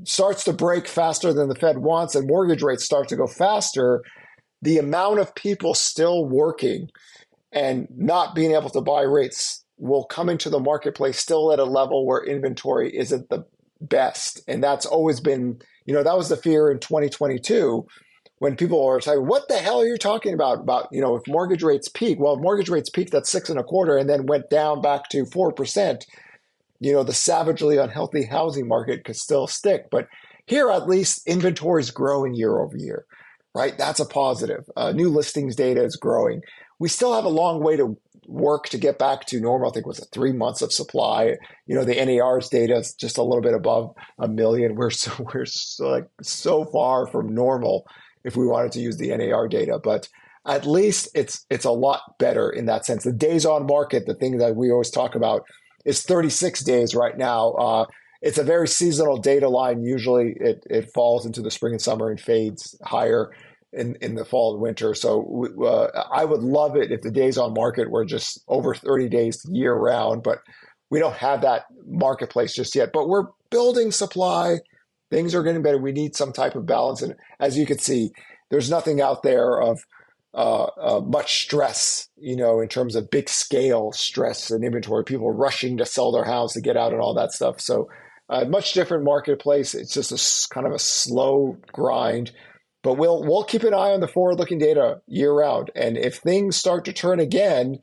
starts 0.05 0.45
to 0.45 0.53
break 0.53 0.87
faster 0.87 1.33
than 1.33 1.49
the 1.49 1.55
Fed 1.55 1.79
wants 1.79 2.15
and 2.15 2.27
mortgage 2.27 2.63
rates 2.63 2.85
start 2.85 3.09
to 3.09 3.17
go 3.17 3.27
faster, 3.27 4.03
the 4.63 4.79
amount 4.79 5.19
of 5.19 5.35
people 5.35 5.75
still 5.75 6.25
working 6.25 6.91
and 7.53 7.87
not 7.95 8.35
being 8.35 8.53
able 8.53 8.71
to 8.71 8.81
buy 8.81 9.03
rates 9.03 9.64
will 9.79 10.05
come 10.05 10.29
into 10.29 10.51
the 10.51 10.61
marketplace 10.61 11.19
still 11.19 11.53
at 11.53 11.59
a 11.59 11.65
level 11.65 12.07
where 12.07 12.25
inventory 12.25 12.97
isn't 12.97 13.29
the 13.29 13.45
best. 13.81 14.41
And 14.47 14.63
that's 14.63 14.87
always 14.87 15.21
been, 15.21 15.61
you 15.85 15.95
know, 15.95 16.03
that 16.03 16.17
was 16.17 16.29
the 16.29 16.37
fear 16.37 16.71
in 16.71 16.79
2022 16.79 17.87
when 18.39 18.57
people 18.57 18.85
were 18.85 19.01
saying, 19.01 19.27
what 19.27 19.49
the 19.49 19.59
hell 19.59 19.81
are 19.81 19.87
you 19.87 19.97
talking 19.97 20.35
about? 20.35 20.61
About, 20.61 20.89
you 20.93 21.01
know, 21.01 21.17
if 21.17 21.23
mortgage 21.27 21.63
rates 21.63 21.89
peak, 21.89 22.19
well, 22.19 22.37
mortgage 22.37 22.69
rates 22.69 22.91
peaked 22.91 23.15
at 23.15 23.27
six 23.27 23.49
and 23.49 23.59
a 23.59 23.65
quarter 23.65 23.97
and 23.97 24.09
then 24.09 24.27
went 24.27 24.51
down 24.51 24.81
back 24.81 25.09
to 25.11 25.25
4%. 25.25 26.03
You 26.81 26.93
know, 26.93 27.03
the 27.03 27.13
savagely 27.13 27.79
unhealthy 27.79 28.25
housing 28.25 28.69
market 28.69 29.05
could 29.05 29.17
still 29.17 29.47
stick. 29.47 29.87
But 29.91 30.09
here, 30.47 30.71
at 30.71 30.89
least, 30.89 31.27
inventory 31.27 31.81
is 31.81 31.91
growing 31.91 32.35
year 32.35 32.59
over 32.59 32.77
year, 32.77 33.07
right? 33.55 33.77
That's 33.79 34.01
a 34.01 34.05
positive. 34.05 34.65
Uh, 34.77 34.93
new 34.93 35.09
listings 35.09 35.57
data 35.57 35.83
is 35.83 35.97
growing. 35.97 36.43
We 36.79 36.89
still 36.89 37.15
have 37.15 37.25
a 37.25 37.31
long 37.31 37.63
way 37.63 37.77
to 37.77 37.97
work 38.27 38.69
to 38.71 38.79
get 38.79 38.99
back 38.99 39.27
to 39.27 39.41
normal. 39.41 39.71
I 39.71 39.73
think 39.73 39.87
it 39.87 39.89
was 39.89 40.07
three 40.13 40.33
months 40.33 40.63
of 40.63 40.73
supply. 40.73 41.37
You 41.67 41.75
know, 41.75 41.85
the 41.85 42.05
NAR's 42.05 42.49
data 42.49 42.77
is 42.77 42.95
just 42.95 43.19
a 43.19 43.23
little 43.23 43.43
bit 43.43 43.55
above 43.55 43.95
a 44.19 44.29
million. 44.29 44.75
We're 44.75 44.91
so 44.91 45.13
we're 45.35 45.47
so, 45.47 45.89
like 45.89 46.09
so 46.23 46.65
far 46.67 47.07
from 47.07 47.35
normal 47.35 47.87
if 48.25 48.37
we 48.37 48.47
wanted 48.47 48.73
to 48.73 48.81
use 48.81 48.97
the 48.97 49.15
NAR 49.17 49.49
data, 49.49 49.79
but 49.83 50.09
at 50.47 50.67
least 50.67 51.09
it's 51.15 51.45
it's 51.51 51.65
a 51.65 51.71
lot 51.71 52.19
better 52.19 52.51
in 52.51 52.67
that 52.67 52.85
sense. 52.85 53.05
The 53.05 53.13
days 53.13 53.47
on 53.47 53.67
market, 53.67 54.07
the 54.07 54.15
thing 54.15 54.39
that 54.39 54.57
we 54.57 54.71
always 54.71 54.91
talk 54.91 55.15
about, 55.15 55.43
is 55.85 56.03
36 56.03 56.63
days 56.65 56.95
right 56.95 57.17
now. 57.17 57.53
Uh, 57.53 57.87
it's 58.21 58.39
a 58.39 58.45
very 58.45 58.69
seasonal 58.69 59.19
data 59.19 59.49
line. 59.49 59.83
Usually, 59.83 60.35
it 60.41 60.67
it 60.71 60.91
falls 60.95 61.27
into 61.27 61.43
the 61.43 61.51
spring 61.51 61.75
and 61.75 61.83
summer 61.83 62.11
and 62.11 62.21
fades 62.21 62.75
higher 62.83 63.31
in, 63.75 63.97
in 64.01 64.15
the 64.15 64.25
fall 64.25 64.55
and 64.55 64.63
winter. 64.63 64.95
So 64.95 65.47
uh, 65.65 66.05
I 66.13 66.25
would 66.25 66.43
love 66.43 66.77
it 66.77 66.93
if 66.93 67.03
the 67.03 67.11
days 67.11 67.39
on 67.39 67.55
market 67.55 67.91
were 67.91 68.05
just 68.05 68.43
over 68.49 68.75
30 68.75 69.09
days 69.09 69.45
year 69.51 69.75
round, 69.75 70.23
but 70.23 70.39
we 70.91 70.99
don't 70.99 71.17
have 71.17 71.43
that 71.43 71.65
marketplace 71.87 72.55
just 72.55 72.75
yet. 72.75 72.91
But 72.93 73.09
we're 73.09 73.27
building 73.51 73.91
supply. 73.91 74.59
Things 75.11 75.35
are 75.35 75.43
getting 75.43 75.63
better. 75.63 75.79
We 75.79 75.93
need 75.93 76.17
some 76.17 76.33
type 76.33 76.55
of 76.55 76.67
balance. 76.67 77.03
And 77.03 77.15
as 77.41 77.59
you 77.59 77.67
can 77.67 77.79
see, 77.79 78.11
there's 78.51 78.71
nothing 78.71 79.01
out 79.01 79.23
there 79.23 79.61
of 79.61 79.81
uh, 80.35 80.65
uh, 80.65 81.01
much 81.01 81.43
stress, 81.43 82.09
you 82.17 82.37
know, 82.37 82.61
in 82.61 82.69
terms 82.69 82.97
of 82.97 83.11
big 83.11 83.29
scale 83.29 83.93
stress 83.93 84.51
and 84.51 84.65
inventory, 84.65 85.05
people 85.05 85.31
rushing 85.31 85.77
to 85.77 85.87
sell 85.87 86.11
their 86.11 86.25
house 86.25 86.55
to 86.55 86.61
get 86.61 86.77
out 86.77 86.93
and 86.93 87.01
all 87.01 87.15
that 87.15 87.33
stuff. 87.33 87.61
So, 87.61 87.89
uh, 88.29 88.45
much 88.47 88.73
different 88.73 89.05
marketplace. 89.05 89.75
It's 89.75 89.93
just 89.93 90.11
a 90.11 90.55
kind 90.55 90.67
of 90.67 90.73
a 90.73 90.79
slow 90.79 91.57
grind. 91.73 92.33
But 92.85 92.95
we'll 92.95 93.25
we'll 93.25 93.45
keep 93.45 93.63
an 93.65 93.73
eye 93.73 93.93
on 93.93 94.01
the 94.01 94.07
forward-looking 94.07 94.59
data 94.59 95.01
year 95.07 95.33
round, 95.33 95.71
and 95.75 95.97
if 95.97 96.19
things 96.19 96.55
start 96.57 96.85
to 96.85 96.93
turn 96.93 97.19
again, 97.19 97.81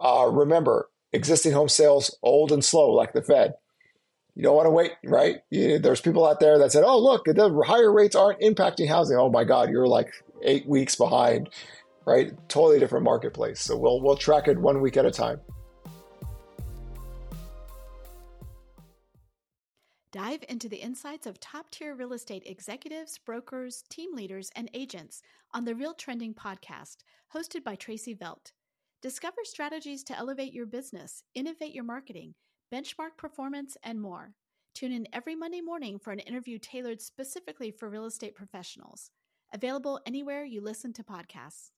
uh, 0.00 0.28
remember 0.30 0.88
existing 1.12 1.52
home 1.52 1.68
sales 1.68 2.16
old 2.22 2.52
and 2.52 2.64
slow 2.64 2.90
like 2.90 3.12
the 3.12 3.22
Fed. 3.22 3.54
You 4.36 4.44
don't 4.44 4.54
want 4.54 4.66
to 4.66 4.70
wait, 4.70 4.92
right? 5.04 5.38
You, 5.50 5.78
there's 5.80 6.00
people 6.00 6.24
out 6.24 6.38
there 6.38 6.58
that 6.60 6.70
said, 6.70 6.84
"Oh, 6.86 6.98
look, 6.98 7.24
the 7.24 7.62
higher 7.66 7.92
rates 7.92 8.14
aren't 8.14 8.40
impacting 8.40 8.86
housing." 8.86 9.16
Oh 9.16 9.30
my 9.30 9.42
God, 9.42 9.68
you're 9.68 9.88
like 9.88 10.12
eight 10.42 10.68
weeks 10.68 10.94
behind, 10.94 11.48
right? 12.06 12.32
Totally 12.48 12.78
different 12.78 13.04
marketplace. 13.04 13.60
So 13.60 13.76
we'll 13.76 14.00
we'll 14.00 14.16
track 14.16 14.46
it 14.46 14.58
one 14.58 14.80
week 14.80 14.96
at 14.96 15.04
a 15.04 15.10
time. 15.10 15.40
Dive 20.16 20.44
into 20.48 20.70
the 20.70 20.78
insights 20.78 21.26
of 21.26 21.38
top 21.40 21.70
tier 21.70 21.94
real 21.94 22.14
estate 22.14 22.44
executives, 22.46 23.18
brokers, 23.18 23.84
team 23.90 24.14
leaders, 24.14 24.50
and 24.56 24.70
agents 24.72 25.20
on 25.52 25.66
the 25.66 25.74
Real 25.74 25.92
Trending 25.92 26.32
podcast, 26.32 27.02
hosted 27.34 27.62
by 27.62 27.74
Tracey 27.74 28.14
Velt. 28.14 28.52
Discover 29.02 29.42
strategies 29.44 30.02
to 30.04 30.16
elevate 30.16 30.54
your 30.54 30.64
business, 30.64 31.22
innovate 31.34 31.74
your 31.74 31.84
marketing, 31.84 32.34
benchmark 32.72 33.18
performance, 33.18 33.76
and 33.82 34.00
more. 34.00 34.32
Tune 34.74 34.92
in 34.92 35.06
every 35.12 35.36
Monday 35.36 35.60
morning 35.60 35.98
for 35.98 36.12
an 36.12 36.20
interview 36.20 36.58
tailored 36.58 37.02
specifically 37.02 37.70
for 37.70 37.90
real 37.90 38.06
estate 38.06 38.34
professionals. 38.34 39.10
Available 39.52 40.00
anywhere 40.06 40.44
you 40.46 40.62
listen 40.62 40.94
to 40.94 41.04
podcasts. 41.04 41.72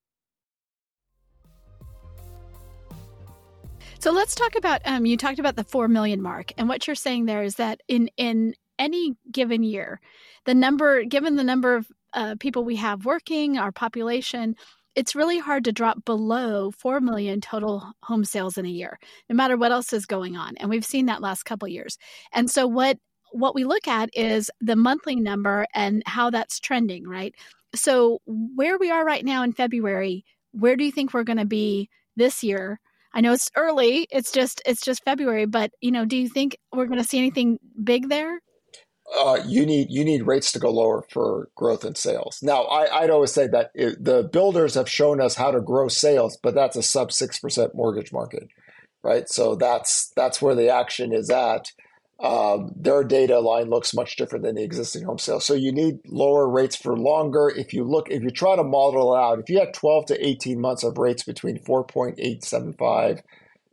So 4.00 4.12
let's 4.12 4.36
talk 4.36 4.54
about 4.54 4.80
um, 4.84 5.06
you 5.06 5.16
talked 5.16 5.40
about 5.40 5.56
the 5.56 5.64
4 5.64 5.88
million 5.88 6.22
mark 6.22 6.52
and 6.56 6.68
what 6.68 6.86
you're 6.86 6.94
saying 6.94 7.26
there 7.26 7.42
is 7.42 7.56
that 7.56 7.80
in 7.88 8.08
in 8.16 8.54
any 8.78 9.16
given 9.32 9.64
year 9.64 10.00
the 10.44 10.54
number 10.54 11.02
given 11.02 11.34
the 11.34 11.42
number 11.42 11.74
of 11.74 11.88
uh, 12.14 12.36
people 12.38 12.64
we 12.64 12.76
have 12.76 13.04
working 13.04 13.58
our 13.58 13.72
population 13.72 14.54
it's 14.94 15.16
really 15.16 15.38
hard 15.38 15.64
to 15.64 15.72
drop 15.72 16.04
below 16.04 16.70
4 16.70 17.00
million 17.00 17.40
total 17.40 17.92
home 18.04 18.24
sales 18.24 18.56
in 18.56 18.66
a 18.66 18.70
year 18.70 19.00
no 19.28 19.34
matter 19.34 19.56
what 19.56 19.72
else 19.72 19.92
is 19.92 20.06
going 20.06 20.36
on 20.36 20.56
and 20.58 20.70
we've 20.70 20.84
seen 20.84 21.06
that 21.06 21.20
last 21.20 21.42
couple 21.42 21.66
years. 21.66 21.98
And 22.32 22.48
so 22.48 22.68
what 22.68 22.98
what 23.32 23.54
we 23.54 23.64
look 23.64 23.88
at 23.88 24.10
is 24.12 24.48
the 24.60 24.76
monthly 24.76 25.16
number 25.16 25.66
and 25.74 26.04
how 26.06 26.30
that's 26.30 26.60
trending 26.60 27.06
right? 27.06 27.34
So 27.74 28.20
where 28.26 28.78
we 28.78 28.92
are 28.92 29.04
right 29.04 29.24
now 29.24 29.42
in 29.42 29.52
february 29.52 30.24
where 30.52 30.76
do 30.76 30.84
you 30.84 30.92
think 30.92 31.12
we're 31.12 31.24
going 31.24 31.38
to 31.38 31.44
be 31.44 31.90
this 32.16 32.44
year 32.44 32.80
I 33.12 33.20
know 33.20 33.32
it's 33.32 33.50
early. 33.56 34.06
It's 34.10 34.32
just 34.32 34.62
it's 34.66 34.82
just 34.82 35.04
February, 35.04 35.46
but 35.46 35.70
you 35.80 35.90
know, 35.90 36.04
do 36.04 36.16
you 36.16 36.28
think 36.28 36.56
we're 36.72 36.86
going 36.86 37.00
to 37.00 37.08
see 37.08 37.18
anything 37.18 37.58
big 37.82 38.08
there? 38.08 38.40
Uh, 39.16 39.38
you 39.46 39.64
need 39.64 39.88
you 39.90 40.04
need 40.04 40.26
rates 40.26 40.52
to 40.52 40.58
go 40.58 40.70
lower 40.70 41.02
for 41.10 41.48
growth 41.54 41.84
in 41.84 41.94
sales. 41.94 42.40
Now, 42.42 42.64
I, 42.64 43.00
would 43.00 43.10
always 43.10 43.32
say 43.32 43.46
that 43.46 43.70
it, 43.74 44.02
the 44.02 44.22
builders 44.22 44.74
have 44.74 44.88
shown 44.88 45.20
us 45.20 45.34
how 45.34 45.50
to 45.50 45.62
grow 45.62 45.88
sales, 45.88 46.38
but 46.42 46.54
that's 46.54 46.76
a 46.76 46.82
sub 46.82 47.12
six 47.12 47.38
percent 47.38 47.74
mortgage 47.74 48.12
market, 48.12 48.48
right? 49.02 49.26
So 49.28 49.54
that's 49.54 50.12
that's 50.14 50.42
where 50.42 50.54
the 50.54 50.68
action 50.68 51.14
is 51.14 51.30
at 51.30 51.72
um, 52.20 52.72
their 52.74 53.04
data 53.04 53.38
line 53.38 53.70
looks 53.70 53.94
much 53.94 54.16
different 54.16 54.44
than 54.44 54.56
the 54.56 54.64
existing 54.64 55.04
home 55.04 55.18
sales. 55.18 55.44
So 55.44 55.54
you 55.54 55.70
need 55.70 56.00
lower 56.06 56.48
rates 56.48 56.74
for 56.74 56.96
longer. 56.96 57.48
If 57.48 57.72
you 57.72 57.84
look, 57.84 58.10
if 58.10 58.22
you 58.22 58.30
try 58.30 58.56
to 58.56 58.64
model 58.64 59.14
it 59.14 59.18
out, 59.18 59.38
if 59.38 59.48
you 59.48 59.60
had 59.60 59.72
12 59.72 60.06
to 60.06 60.26
18 60.26 60.60
months 60.60 60.82
of 60.82 60.98
rates 60.98 61.22
between 61.22 61.58
4.875 61.58 63.22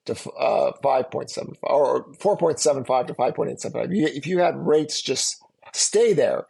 to 0.05 0.13
uh, 0.13 0.71
5.75 0.83 1.57
or 1.63 2.05
4.75 2.13 3.07
to 3.07 3.13
5.875, 3.15 4.15
if 4.15 4.27
you 4.27 4.37
had 4.39 4.55
rates 4.55 5.01
just 5.01 5.43
stay 5.73 6.13
there 6.13 6.45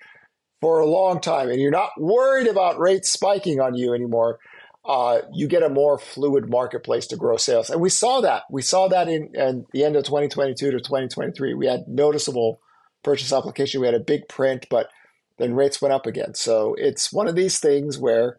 for 0.60 0.80
a 0.80 0.86
long 0.86 1.22
time 1.22 1.50
and 1.50 1.62
you're 1.62 1.72
not 1.72 1.92
worried 1.98 2.48
about 2.48 2.78
rates 2.78 3.10
spiking 3.10 3.62
on 3.62 3.76
you 3.76 3.94
anymore, 3.94 4.40
uh, 4.88 5.22
you 5.34 5.48
get 5.48 5.64
a 5.64 5.70
more 5.70 5.98
fluid 5.98 6.50
marketplace 6.50 7.08
to 7.08 7.18
grow 7.18 7.38
sales. 7.38 7.70
And 7.70 7.82
we 7.82 7.90
saw 7.90 8.22
that. 8.22 8.44
We 8.52 8.62
saw 8.62 8.88
that 8.88 9.08
in, 9.08 9.32
in, 9.34 9.66
the 9.74 9.84
end 9.84 9.96
of 9.96 10.04
2022 10.04 10.72
to 10.72 10.78
2023. 10.78 11.54
We 11.56 11.66
had 11.66 11.88
noticeable 11.88 12.62
purchase 13.04 13.34
application. 13.34 13.82
We 13.82 13.88
had 13.88 13.96
a 13.96 14.00
big 14.00 14.28
print, 14.28 14.68
but 14.70 14.90
then 15.38 15.56
rates 15.56 15.82
went 15.82 15.94
up 15.94 16.06
again. 16.06 16.36
So 16.36 16.76
it's 16.78 17.12
one 17.12 17.28
of 17.28 17.36
these 17.36 17.60
things 17.60 17.98
where 17.98 18.38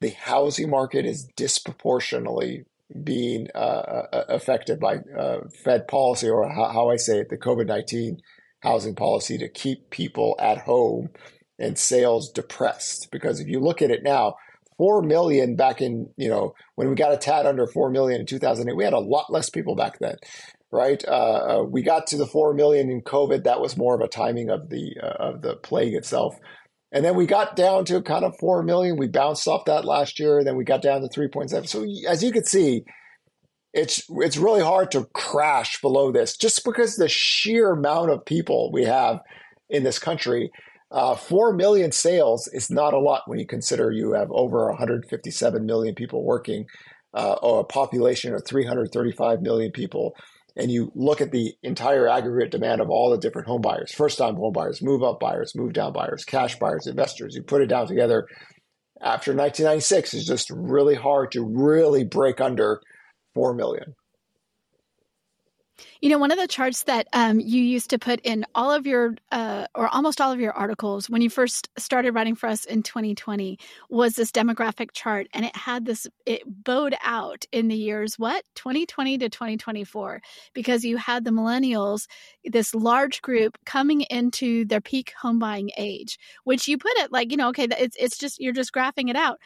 the 0.00 0.10
housing 0.10 0.68
market 0.68 1.06
is 1.06 1.28
disproportionately 1.36 2.64
being 3.04 3.48
uh, 3.54 3.58
uh 4.12 4.24
affected 4.28 4.78
by 4.78 4.96
uh, 5.18 5.38
Fed 5.64 5.88
policy, 5.88 6.28
or 6.28 6.46
how, 6.46 6.66
how 6.72 6.90
I 6.90 6.96
say 6.96 7.20
it, 7.20 7.30
the 7.30 7.38
COVID 7.38 7.66
19 7.66 8.20
housing 8.60 8.94
policy 8.94 9.38
to 9.38 9.48
keep 9.48 9.90
people 9.90 10.36
at 10.38 10.58
home 10.58 11.08
and 11.58 11.78
sales 11.78 12.30
depressed. 12.30 13.10
Because 13.10 13.40
if 13.40 13.48
you 13.48 13.60
look 13.60 13.80
at 13.80 13.90
it 13.90 14.02
now, 14.02 14.34
4 14.82 15.02
million 15.02 15.54
back 15.54 15.80
in, 15.80 16.10
you 16.16 16.28
know, 16.28 16.56
when 16.74 16.88
we 16.88 16.96
got 16.96 17.12
a 17.12 17.16
tad 17.16 17.46
under 17.46 17.68
4 17.68 17.88
million 17.90 18.18
in 18.18 18.26
2008, 18.26 18.76
we 18.76 18.82
had 18.82 18.92
a 18.92 18.98
lot 18.98 19.32
less 19.32 19.48
people 19.48 19.76
back 19.76 20.00
then, 20.00 20.16
right? 20.72 21.04
Uh, 21.06 21.60
uh, 21.60 21.62
we 21.62 21.82
got 21.82 22.08
to 22.08 22.16
the 22.16 22.26
4 22.26 22.52
million 22.52 22.90
in 22.90 23.00
COVID. 23.00 23.44
That 23.44 23.60
was 23.60 23.76
more 23.76 23.94
of 23.94 24.00
a 24.00 24.08
timing 24.08 24.50
of 24.50 24.70
the, 24.70 24.96
uh, 25.00 25.30
of 25.34 25.42
the 25.42 25.54
plague 25.54 25.94
itself. 25.94 26.34
And 26.90 27.04
then 27.04 27.14
we 27.14 27.26
got 27.26 27.54
down 27.54 27.84
to 27.84 28.02
kind 28.02 28.24
of 28.24 28.36
4 28.40 28.64
million. 28.64 28.96
We 28.96 29.06
bounced 29.06 29.46
off 29.46 29.66
that 29.66 29.84
last 29.84 30.18
year. 30.18 30.42
Then 30.42 30.56
we 30.56 30.64
got 30.64 30.82
down 30.82 31.02
to 31.02 31.06
3.7. 31.06 31.68
So 31.68 31.86
as 32.08 32.24
you 32.24 32.32
can 32.32 32.44
see, 32.44 32.82
it's 33.72 34.02
it's 34.16 34.36
really 34.36 34.62
hard 34.62 34.90
to 34.90 35.04
crash 35.14 35.80
below 35.80 36.10
this 36.10 36.36
just 36.36 36.64
because 36.64 36.96
the 36.96 37.08
sheer 37.08 37.70
amount 37.70 38.10
of 38.10 38.24
people 38.24 38.72
we 38.72 38.84
have 38.84 39.20
in 39.70 39.84
this 39.84 40.00
country 40.00 40.50
uh, 40.92 41.16
4 41.16 41.54
million 41.54 41.90
sales 41.90 42.48
is 42.52 42.70
not 42.70 42.94
a 42.94 42.98
lot 42.98 43.22
when 43.26 43.38
you 43.38 43.46
consider 43.46 43.90
you 43.90 44.12
have 44.12 44.30
over 44.30 44.68
157 44.68 45.66
million 45.66 45.94
people 45.94 46.24
working, 46.24 46.66
uh, 47.14 47.34
or 47.42 47.60
a 47.60 47.64
population 47.64 48.34
of 48.34 48.44
335 48.46 49.40
million 49.40 49.72
people. 49.72 50.14
And 50.54 50.70
you 50.70 50.92
look 50.94 51.22
at 51.22 51.32
the 51.32 51.54
entire 51.62 52.06
aggregate 52.06 52.50
demand 52.50 52.82
of 52.82 52.90
all 52.90 53.10
the 53.10 53.16
different 53.16 53.48
home 53.48 53.62
buyers, 53.62 53.92
first 53.92 54.18
time 54.18 54.36
home 54.36 54.52
buyers, 54.52 54.82
move 54.82 55.02
up 55.02 55.18
buyers, 55.18 55.54
move 55.54 55.72
down 55.72 55.94
buyers, 55.94 56.26
cash 56.26 56.58
buyers, 56.58 56.86
investors. 56.86 57.34
You 57.34 57.42
put 57.42 57.62
it 57.62 57.68
down 57.68 57.86
together 57.86 58.26
after 59.02 59.32
1996 59.32 60.14
it's 60.14 60.26
just 60.26 60.48
really 60.50 60.94
hard 60.94 61.32
to 61.32 61.44
really 61.44 62.04
break 62.04 62.40
under 62.40 62.80
4 63.34 63.54
million. 63.54 63.94
You 66.00 66.10
know, 66.10 66.18
one 66.18 66.30
of 66.30 66.38
the 66.38 66.48
charts 66.48 66.84
that 66.84 67.06
um, 67.12 67.40
you 67.40 67.62
used 67.62 67.90
to 67.90 67.98
put 67.98 68.20
in 68.20 68.44
all 68.54 68.72
of 68.72 68.86
your, 68.86 69.14
uh, 69.30 69.66
or 69.74 69.88
almost 69.88 70.20
all 70.20 70.32
of 70.32 70.40
your 70.40 70.52
articles 70.52 71.08
when 71.08 71.22
you 71.22 71.30
first 71.30 71.68
started 71.78 72.12
writing 72.12 72.34
for 72.34 72.48
us 72.48 72.64
in 72.64 72.82
2020 72.82 73.58
was 73.88 74.14
this 74.14 74.30
demographic 74.30 74.88
chart. 74.92 75.28
And 75.32 75.44
it 75.44 75.54
had 75.54 75.86
this, 75.86 76.06
it 76.26 76.42
bowed 76.46 76.96
out 77.02 77.44
in 77.52 77.68
the 77.68 77.76
years, 77.76 78.18
what, 78.18 78.44
2020 78.54 79.18
to 79.18 79.28
2024, 79.28 80.20
because 80.54 80.84
you 80.84 80.96
had 80.96 81.24
the 81.24 81.30
millennials, 81.30 82.06
this 82.44 82.74
large 82.74 83.22
group 83.22 83.58
coming 83.64 84.02
into 84.02 84.64
their 84.64 84.80
peak 84.80 85.12
home 85.20 85.38
buying 85.38 85.70
age, 85.76 86.18
which 86.44 86.68
you 86.68 86.78
put 86.78 86.92
it 86.96 87.12
like, 87.12 87.30
you 87.30 87.36
know, 87.36 87.48
okay, 87.48 87.68
it's, 87.78 87.96
it's 87.98 88.18
just, 88.18 88.40
you're 88.40 88.52
just 88.52 88.72
graphing 88.72 89.08
it 89.08 89.16
out 89.16 89.38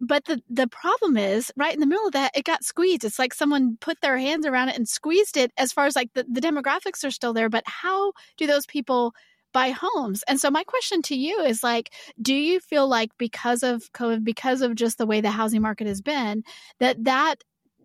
but 0.00 0.24
the 0.26 0.42
the 0.48 0.66
problem 0.68 1.16
is 1.16 1.52
right 1.56 1.74
in 1.74 1.80
the 1.80 1.86
middle 1.86 2.06
of 2.06 2.12
that 2.12 2.36
it 2.36 2.44
got 2.44 2.64
squeezed 2.64 3.04
it's 3.04 3.18
like 3.18 3.34
someone 3.34 3.76
put 3.80 4.00
their 4.00 4.18
hands 4.18 4.46
around 4.46 4.68
it 4.68 4.76
and 4.76 4.88
squeezed 4.88 5.36
it 5.36 5.52
as 5.56 5.72
far 5.72 5.86
as 5.86 5.96
like 5.96 6.12
the, 6.14 6.24
the 6.30 6.40
demographics 6.40 7.04
are 7.04 7.10
still 7.10 7.32
there 7.32 7.48
but 7.48 7.64
how 7.66 8.12
do 8.36 8.46
those 8.46 8.66
people 8.66 9.14
buy 9.52 9.70
homes 9.70 10.22
and 10.28 10.38
so 10.40 10.50
my 10.50 10.62
question 10.64 11.00
to 11.02 11.16
you 11.16 11.40
is 11.40 11.62
like 11.62 11.90
do 12.20 12.34
you 12.34 12.60
feel 12.60 12.86
like 12.86 13.10
because 13.18 13.62
of 13.62 13.90
covid 13.92 14.22
because 14.22 14.60
of 14.60 14.74
just 14.74 14.98
the 14.98 15.06
way 15.06 15.20
the 15.20 15.30
housing 15.30 15.62
market 15.62 15.86
has 15.86 16.00
been 16.00 16.42
that 16.80 17.02
that 17.04 17.42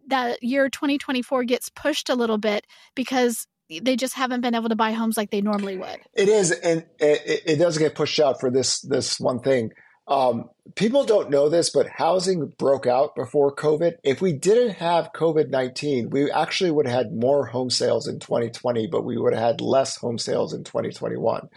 that 0.08 0.44
year 0.44 0.70
2024 0.70 1.46
gets 1.46 1.70
pushed 1.70 2.10
a 2.10 2.16
little 2.16 2.38
bit 2.38 2.68
because 2.96 3.48
they 3.82 3.96
just 3.96 4.14
haven't 4.14 4.42
been 4.42 4.56
able 4.56 4.70
to 4.70 4.76
buy 4.76 4.92
homes 4.92 5.18
like 5.18 5.32
they 5.32 5.42
normally 5.42 5.78
would. 5.78 6.00
It 6.14 6.30
is, 6.30 6.52
and 6.52 6.86
it, 7.00 7.44
it 7.46 7.56
does 7.58 7.78
get 7.78 7.96
pushed 7.96 8.20
out 8.20 8.40
for 8.40 8.52
this 8.52 8.82
this 8.82 9.20
one 9.20 9.40
thing. 9.40 9.72
Um, 10.08 10.50
people 10.76 11.06
don't 11.06 11.30
know 11.30 11.50
this, 11.50 11.70
but 11.70 11.88
housing 11.88 12.48
broke 12.58 12.86
out 12.86 13.16
before 13.16 13.56
COVID. 13.56 13.94
If 14.04 14.22
we 14.22 14.34
didn't 14.34 14.76
have 14.76 15.14
COVID 15.14 15.50
19, 15.50 16.10
we 16.10 16.30
actually 16.32 16.72
would 16.72 16.88
have 16.88 17.06
had 17.06 17.16
more 17.16 17.46
home 17.46 17.70
sales 17.70 18.08
in 18.08 18.20
2020, 18.20 18.88
but 18.88 19.06
we 19.06 19.18
would 19.18 19.34
have 19.34 19.44
had 19.44 19.62
less 19.62 19.96
home 19.98 20.18
sales 20.18 20.54
in 20.54 20.64
2021. 20.64 21.48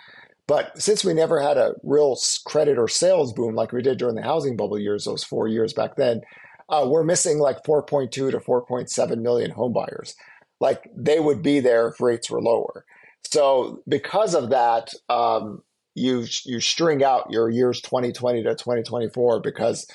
But 0.46 0.80
since 0.80 1.04
we 1.04 1.12
never 1.12 1.40
had 1.40 1.56
a 1.56 1.74
real 1.82 2.16
credit 2.44 2.78
or 2.78 2.86
sales 2.86 3.32
boom 3.32 3.56
like 3.56 3.72
we 3.72 3.82
did 3.82 3.98
during 3.98 4.14
the 4.14 4.22
housing 4.22 4.56
bubble 4.56 4.78
years, 4.78 5.04
those 5.04 5.24
four 5.24 5.48
years 5.48 5.72
back 5.72 5.96
then, 5.96 6.20
uh, 6.68 6.86
we're 6.88 7.02
missing 7.02 7.38
like 7.38 7.64
4.2 7.64 8.10
to 8.10 8.30
4.7 8.30 9.22
million 9.22 9.50
home 9.50 9.72
buyers. 9.72 10.14
Like 10.60 10.88
they 10.96 11.18
would 11.18 11.42
be 11.42 11.58
there 11.58 11.88
if 11.88 12.00
rates 12.00 12.30
were 12.30 12.40
lower. 12.40 12.84
So 13.24 13.82
because 13.88 14.34
of 14.34 14.50
that, 14.50 14.92
um, 15.08 15.62
you 15.96 16.26
you 16.44 16.60
string 16.60 17.02
out 17.02 17.30
your 17.30 17.48
years 17.48 17.80
2020 17.80 18.42
to 18.42 18.54
2024 18.54 19.40
because 19.40 19.86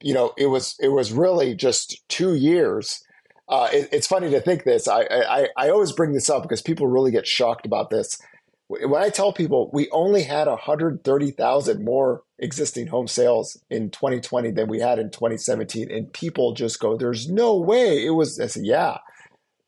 you 0.00 0.12
know 0.12 0.32
it 0.36 0.46
was 0.46 0.76
it 0.78 0.88
was 0.88 1.12
really 1.12 1.54
just 1.54 2.06
two 2.08 2.34
years. 2.34 3.02
Uh, 3.48 3.68
it, 3.72 3.88
it's 3.90 4.06
funny 4.06 4.30
to 4.30 4.40
think 4.40 4.64
this. 4.64 4.86
I, 4.86 5.02
I 5.10 5.48
i 5.56 5.68
always 5.70 5.92
bring 5.92 6.12
this 6.12 6.30
up 6.30 6.42
because 6.42 6.62
people 6.62 6.86
really 6.86 7.10
get 7.10 7.26
shocked 7.26 7.64
about 7.66 7.90
this. 7.90 8.20
When 8.68 9.02
i 9.02 9.08
tell 9.08 9.32
people 9.32 9.70
we 9.72 9.88
only 9.90 10.22
had 10.22 10.46
130000 10.46 11.84
more 11.84 12.22
existing 12.38 12.86
home 12.88 13.08
sales 13.08 13.58
in 13.70 13.90
2020 13.90 14.50
than 14.50 14.68
we 14.68 14.80
had 14.80 14.98
in 14.98 15.10
2017 15.10 15.90
and 15.90 16.12
people 16.12 16.52
just 16.52 16.80
go 16.80 16.96
there's 16.96 17.30
no 17.30 17.56
way. 17.56 18.04
It 18.04 18.10
was 18.10 18.38
i 18.38 18.46
said 18.46 18.66
yeah 18.66 18.98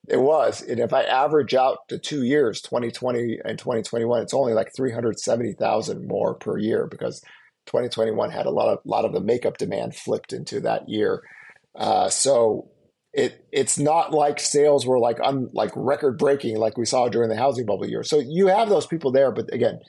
it 0.09 0.19
was. 0.19 0.63
And 0.63 0.79
if 0.81 0.93
I 0.93 1.03
average 1.03 1.55
out 1.55 1.89
the 1.89 1.99
two 1.99 2.23
years, 2.23 2.61
2020 2.61 3.41
and 3.45 3.59
2021, 3.59 4.23
it's 4.23 4.35
only 4.35 4.53
like 4.53 4.75
370,000 4.75 6.07
more 6.07 6.35
per 6.35 6.59
year 6.59 6.87
because 6.87 7.21
2021 7.67 8.31
had 8.31 8.47
a 8.47 8.51
lot 8.51 8.69
of 8.69 8.79
lot 8.85 9.05
of 9.05 9.13
the 9.13 9.21
makeup 9.21 9.59
demand 9.59 9.95
flipped 9.97 10.33
into 10.33 10.61
that 10.61 10.89
year. 10.89 11.23
Uh, 11.75 12.09
so 12.09 12.71
it 13.13 13.47
it's 13.51 13.79
not 13.79 14.13
like 14.13 14.39
sales 14.39 14.87
were 14.87 14.99
like 14.99 15.19
un, 15.23 15.51
like 15.53 15.73
record 15.75 16.19
breaking 16.19 16.59
like 16.59 16.79
we 16.79 16.87
saw 16.87 17.09
during 17.09 17.29
the 17.29 17.37
housing 17.37 17.67
bubble 17.67 17.89
year. 17.89 18.03
So 18.03 18.21
you 18.21 18.47
have 18.47 18.69
those 18.69 18.87
people 18.87 19.11
there, 19.11 19.33
but 19.33 19.53
again, 19.53 19.81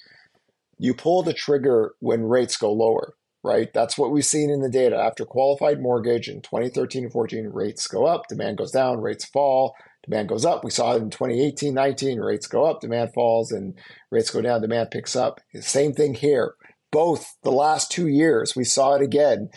you 0.79 0.93
pull 0.93 1.23
the 1.23 1.33
trigger 1.33 1.93
when 1.99 2.23
rates 2.23 2.57
go 2.57 2.71
lower, 2.71 3.13
right? 3.43 3.71
That's 3.73 3.97
what 3.97 4.11
we've 4.11 4.25
seen 4.25 4.49
in 4.49 4.61
the 4.61 4.69
data. 4.69 4.97
After 4.97 5.25
qualified 5.25 5.81
mortgage 5.81 6.27
in 6.27 6.41
2013 6.41 7.03
and 7.03 7.11
14, 7.11 7.49
rates 7.53 7.87
go 7.87 8.05
up, 8.05 8.27
demand 8.27 8.57
goes 8.57 8.71
down, 8.71 8.99
rates 8.99 9.25
fall 9.25 9.75
demand 10.07 10.29
goes 10.29 10.45
up. 10.45 10.63
We 10.63 10.71
saw 10.71 10.93
it 10.93 11.01
in 11.01 11.09
2018, 11.09 11.73
19, 11.73 12.19
rates 12.19 12.47
go 12.47 12.65
up, 12.65 12.81
demand 12.81 13.11
falls, 13.13 13.51
and 13.51 13.77
rates 14.11 14.29
go 14.29 14.41
down, 14.41 14.61
demand 14.61 14.91
picks 14.91 15.15
up. 15.15 15.39
Same 15.59 15.93
thing 15.93 16.13
here. 16.13 16.55
Both 16.91 17.35
the 17.43 17.51
last 17.51 17.91
two 17.91 18.07
years, 18.07 18.55
we 18.55 18.63
saw 18.63 18.93
it 18.93 19.01
again. 19.01 19.49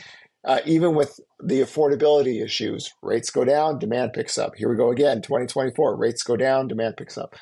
Uh, 0.45 0.61
even 0.65 0.95
with 0.95 1.21
the 1.43 1.61
affordability 1.61 2.43
issues, 2.43 2.93
rates 3.03 3.31
go 3.31 3.45
down, 3.45 3.79
demand 3.79 4.13
picks 4.15 4.39
up. 4.39 4.55
Here 4.57 4.71
we 4.71 4.77
go 4.77 4.91
again, 4.91 5.23
2024, 5.23 5.97
rates 5.97 6.23
go 6.23 6.37
down, 6.37 6.67
demand 6.67 6.97
picks 6.97 7.19
up. 7.19 7.35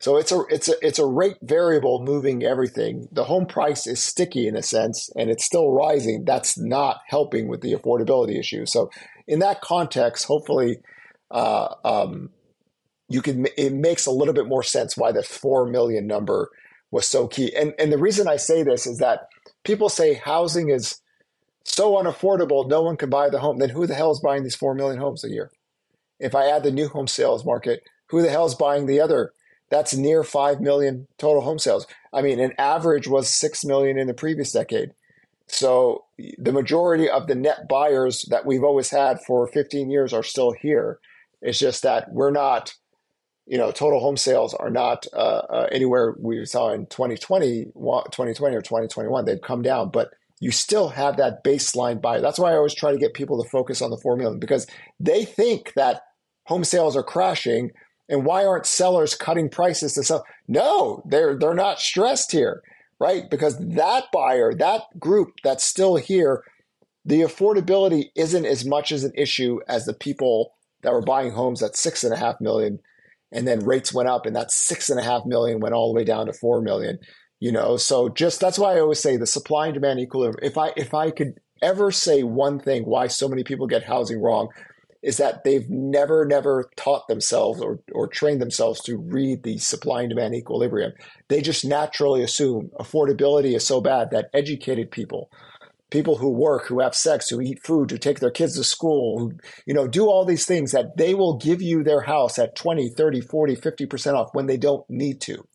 So 0.00 0.16
it's 0.16 0.30
a 0.30 0.44
it's 0.48 0.68
a 0.68 0.74
it's 0.80 0.98
a 1.00 1.06
rate 1.06 1.38
variable 1.42 2.04
moving 2.04 2.44
everything. 2.44 3.08
The 3.10 3.24
home 3.24 3.46
price 3.46 3.86
is 3.86 4.00
sticky 4.00 4.46
in 4.46 4.54
a 4.54 4.62
sense, 4.62 5.10
and 5.16 5.28
it's 5.28 5.44
still 5.44 5.72
rising. 5.72 6.24
That's 6.24 6.56
not 6.56 7.00
helping 7.08 7.48
with 7.48 7.62
the 7.62 7.72
affordability 7.72 8.38
issue. 8.38 8.64
So 8.64 8.90
in 9.26 9.40
that 9.40 9.60
context, 9.60 10.26
hopefully, 10.26 10.78
uh, 11.32 11.74
um, 11.84 12.30
you 13.08 13.22
can 13.22 13.46
it 13.56 13.72
makes 13.72 14.06
a 14.06 14.10
little 14.10 14.34
bit 14.34 14.46
more 14.46 14.62
sense 14.62 14.96
why 14.96 15.12
the 15.12 15.22
4 15.22 15.66
million 15.66 16.06
number 16.06 16.50
was 16.90 17.06
so 17.06 17.26
key. 17.26 17.54
And 17.54 17.74
and 17.78 17.92
the 17.92 17.98
reason 17.98 18.28
I 18.28 18.36
say 18.36 18.62
this 18.62 18.86
is 18.86 18.98
that 18.98 19.28
people 19.64 19.88
say 19.88 20.14
housing 20.14 20.70
is 20.70 21.00
so 21.64 21.96
unaffordable, 21.96 22.68
no 22.68 22.82
one 22.82 22.96
can 22.96 23.10
buy 23.10 23.28
the 23.28 23.40
home. 23.40 23.58
Then 23.58 23.70
who 23.70 23.86
the 23.86 23.94
hell 23.94 24.10
is 24.10 24.20
buying 24.20 24.42
these 24.42 24.54
4 24.54 24.74
million 24.74 24.98
homes 24.98 25.24
a 25.24 25.30
year? 25.30 25.50
If 26.18 26.34
I 26.34 26.46
add 26.46 26.62
the 26.62 26.70
new 26.70 26.88
home 26.88 27.06
sales 27.06 27.44
market, 27.44 27.82
who 28.08 28.22
the 28.22 28.30
hell 28.30 28.46
is 28.46 28.54
buying 28.54 28.86
the 28.86 29.00
other? 29.00 29.32
That's 29.70 29.94
near 29.94 30.24
5 30.24 30.60
million 30.60 31.06
total 31.18 31.42
home 31.42 31.58
sales. 31.58 31.86
I 32.12 32.22
mean, 32.22 32.40
an 32.40 32.52
average 32.58 33.06
was 33.06 33.28
6 33.34 33.64
million 33.66 33.98
in 33.98 34.06
the 34.06 34.14
previous 34.14 34.52
decade. 34.52 34.92
So 35.46 36.04
the 36.38 36.52
majority 36.52 37.08
of 37.08 37.26
the 37.26 37.34
net 37.34 37.68
buyers 37.68 38.24
that 38.30 38.46
we've 38.46 38.64
always 38.64 38.90
had 38.90 39.20
for 39.26 39.46
15 39.46 39.90
years 39.90 40.12
are 40.12 40.22
still 40.22 40.52
here. 40.52 41.00
It's 41.40 41.58
just 41.58 41.82
that 41.82 42.12
we're 42.12 42.30
not 42.30 42.74
you 43.48 43.56
know, 43.56 43.70
total 43.70 43.98
home 43.98 44.18
sales 44.18 44.52
are 44.52 44.70
not 44.70 45.06
uh, 45.14 45.16
uh, 45.16 45.68
anywhere 45.72 46.14
we 46.20 46.44
saw 46.44 46.70
in 46.70 46.86
2020, 46.86 47.64
2020 47.64 48.56
or 48.56 48.60
2021. 48.60 49.24
They've 49.24 49.40
come 49.40 49.62
down, 49.62 49.90
but 49.90 50.10
you 50.38 50.50
still 50.50 50.90
have 50.90 51.16
that 51.16 51.42
baseline 51.42 52.00
buyer. 52.00 52.20
That's 52.20 52.38
why 52.38 52.52
I 52.52 52.56
always 52.56 52.74
try 52.74 52.92
to 52.92 52.98
get 52.98 53.14
people 53.14 53.42
to 53.42 53.48
focus 53.48 53.80
on 53.80 53.90
the 53.90 53.96
4 53.96 54.16
million 54.16 54.38
because 54.38 54.66
they 55.00 55.24
think 55.24 55.72
that 55.74 56.02
home 56.44 56.62
sales 56.62 56.94
are 56.94 57.02
crashing 57.02 57.70
and 58.08 58.24
why 58.24 58.44
aren't 58.44 58.66
sellers 58.66 59.14
cutting 59.14 59.48
prices 59.48 59.94
to 59.94 60.02
sell? 60.02 60.24
No, 60.46 61.02
they're 61.06 61.36
they're 61.38 61.54
not 61.54 61.78
stressed 61.78 62.32
here, 62.32 62.62
right? 63.00 63.28
Because 63.30 63.58
that 63.58 64.04
buyer, 64.12 64.54
that 64.54 64.82
group 64.98 65.34
that's 65.42 65.64
still 65.64 65.96
here, 65.96 66.44
the 67.04 67.20
affordability 67.20 68.10
isn't 68.14 68.46
as 68.46 68.64
much 68.64 68.92
as 68.92 69.04
an 69.04 69.12
issue 69.14 69.60
as 69.68 69.84
the 69.84 69.94
people 69.94 70.54
that 70.82 70.92
were 70.92 71.02
buying 71.02 71.32
homes 71.32 71.62
at 71.62 71.76
six 71.76 72.04
and 72.04 72.14
a 72.14 72.16
half 72.16 72.40
million 72.40 72.78
and 73.32 73.46
then 73.46 73.64
rates 73.64 73.92
went 73.92 74.08
up 74.08 74.26
and 74.26 74.34
that 74.36 74.50
six 74.50 74.90
and 74.90 74.98
a 75.00 75.04
half 75.04 75.24
million 75.26 75.60
went 75.60 75.74
all 75.74 75.92
the 75.92 75.96
way 75.96 76.04
down 76.04 76.26
to 76.26 76.32
four 76.32 76.60
million 76.60 76.98
you 77.40 77.52
know? 77.52 77.76
So 77.76 78.08
just 78.08 78.40
that's 78.40 78.58
why 78.58 78.74
i 78.74 78.80
always 78.80 79.00
say 79.00 79.16
the 79.16 79.26
supply 79.26 79.66
and 79.66 79.74
demand 79.74 80.00
equilibrium 80.00 80.44
if 80.44 80.58
i 80.58 80.72
if 80.76 80.94
i 80.94 81.10
could 81.10 81.38
ever 81.62 81.90
say 81.90 82.22
one 82.22 82.58
thing 82.58 82.84
why 82.84 83.06
so 83.06 83.28
many 83.28 83.44
people 83.44 83.66
get 83.66 83.84
housing 83.84 84.20
wrong 84.20 84.48
is 85.02 85.16
that 85.18 85.44
they've 85.44 85.68
never 85.70 86.24
never 86.24 86.70
taught 86.76 87.06
themselves 87.08 87.60
or, 87.60 87.80
or 87.92 88.08
trained 88.08 88.42
themselves 88.42 88.80
to 88.82 88.96
read 88.96 89.42
the 89.42 89.58
supply 89.58 90.00
and 90.00 90.10
demand 90.10 90.34
equilibrium. 90.34 90.92
They 91.28 91.40
just 91.40 91.64
naturally 91.64 92.22
assume 92.22 92.70
affordability 92.80 93.54
is 93.54 93.66
so 93.66 93.80
bad 93.80 94.10
that 94.10 94.30
educated 94.34 94.90
people 94.90 95.30
people 95.90 96.16
who 96.16 96.30
work, 96.30 96.66
who 96.66 96.80
have 96.80 96.94
sex, 96.94 97.28
who 97.28 97.40
eat 97.40 97.64
food, 97.64 97.90
who 97.90 97.98
take 97.98 98.20
their 98.20 98.30
kids 98.30 98.56
to 98.56 98.64
school, 98.64 99.18
who, 99.18 99.32
you 99.66 99.74
know, 99.74 99.86
do 99.86 100.06
all 100.06 100.24
these 100.24 100.44
things 100.44 100.72
that 100.72 100.96
they 100.96 101.14
will 101.14 101.36
give 101.36 101.62
you 101.62 101.82
their 101.82 102.02
house 102.02 102.38
at 102.38 102.56
20, 102.56 102.90
30, 102.90 103.20
40, 103.20 103.56
50% 103.56 104.14
off 104.14 104.30
when 104.32 104.46
they 104.46 104.56
don't 104.56 104.88
need 104.88 105.20
to. 105.22 105.46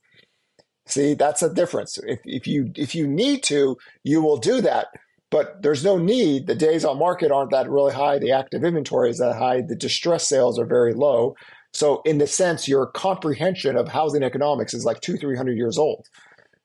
See, 0.85 1.13
that's 1.13 1.41
a 1.41 1.53
difference. 1.53 1.97
If, 2.03 2.19
if 2.25 2.47
you 2.47 2.71
if 2.75 2.93
you 2.93 3.07
need 3.07 3.43
to, 3.43 3.77
you 4.03 4.21
will 4.21 4.37
do 4.37 4.59
that. 4.61 4.87
But 5.29 5.61
there's 5.61 5.83
no 5.83 5.97
need. 5.97 6.45
The 6.45 6.55
days 6.55 6.85
on 6.85 6.99
market 6.99 7.31
aren't 7.31 7.51
that 7.51 7.69
really 7.69 7.93
high. 7.93 8.19
The 8.19 8.31
active 8.31 8.63
inventory 8.63 9.09
is 9.09 9.17
that 9.17 9.37
high. 9.37 9.61
The 9.61 9.75
distress 9.75 10.27
sales 10.27 10.59
are 10.59 10.65
very 10.65 10.93
low. 10.93 11.35
So 11.73 12.01
in 12.05 12.19
the 12.19 12.27
sense, 12.27 12.67
your 12.67 12.85
comprehension 12.85 13.75
of 13.75 13.87
housing 13.87 14.23
economics 14.23 14.73
is 14.73 14.85
like 14.85 15.01
two, 15.01 15.17
three 15.17 15.37
hundred 15.37 15.57
years 15.57 15.77
old 15.77 16.07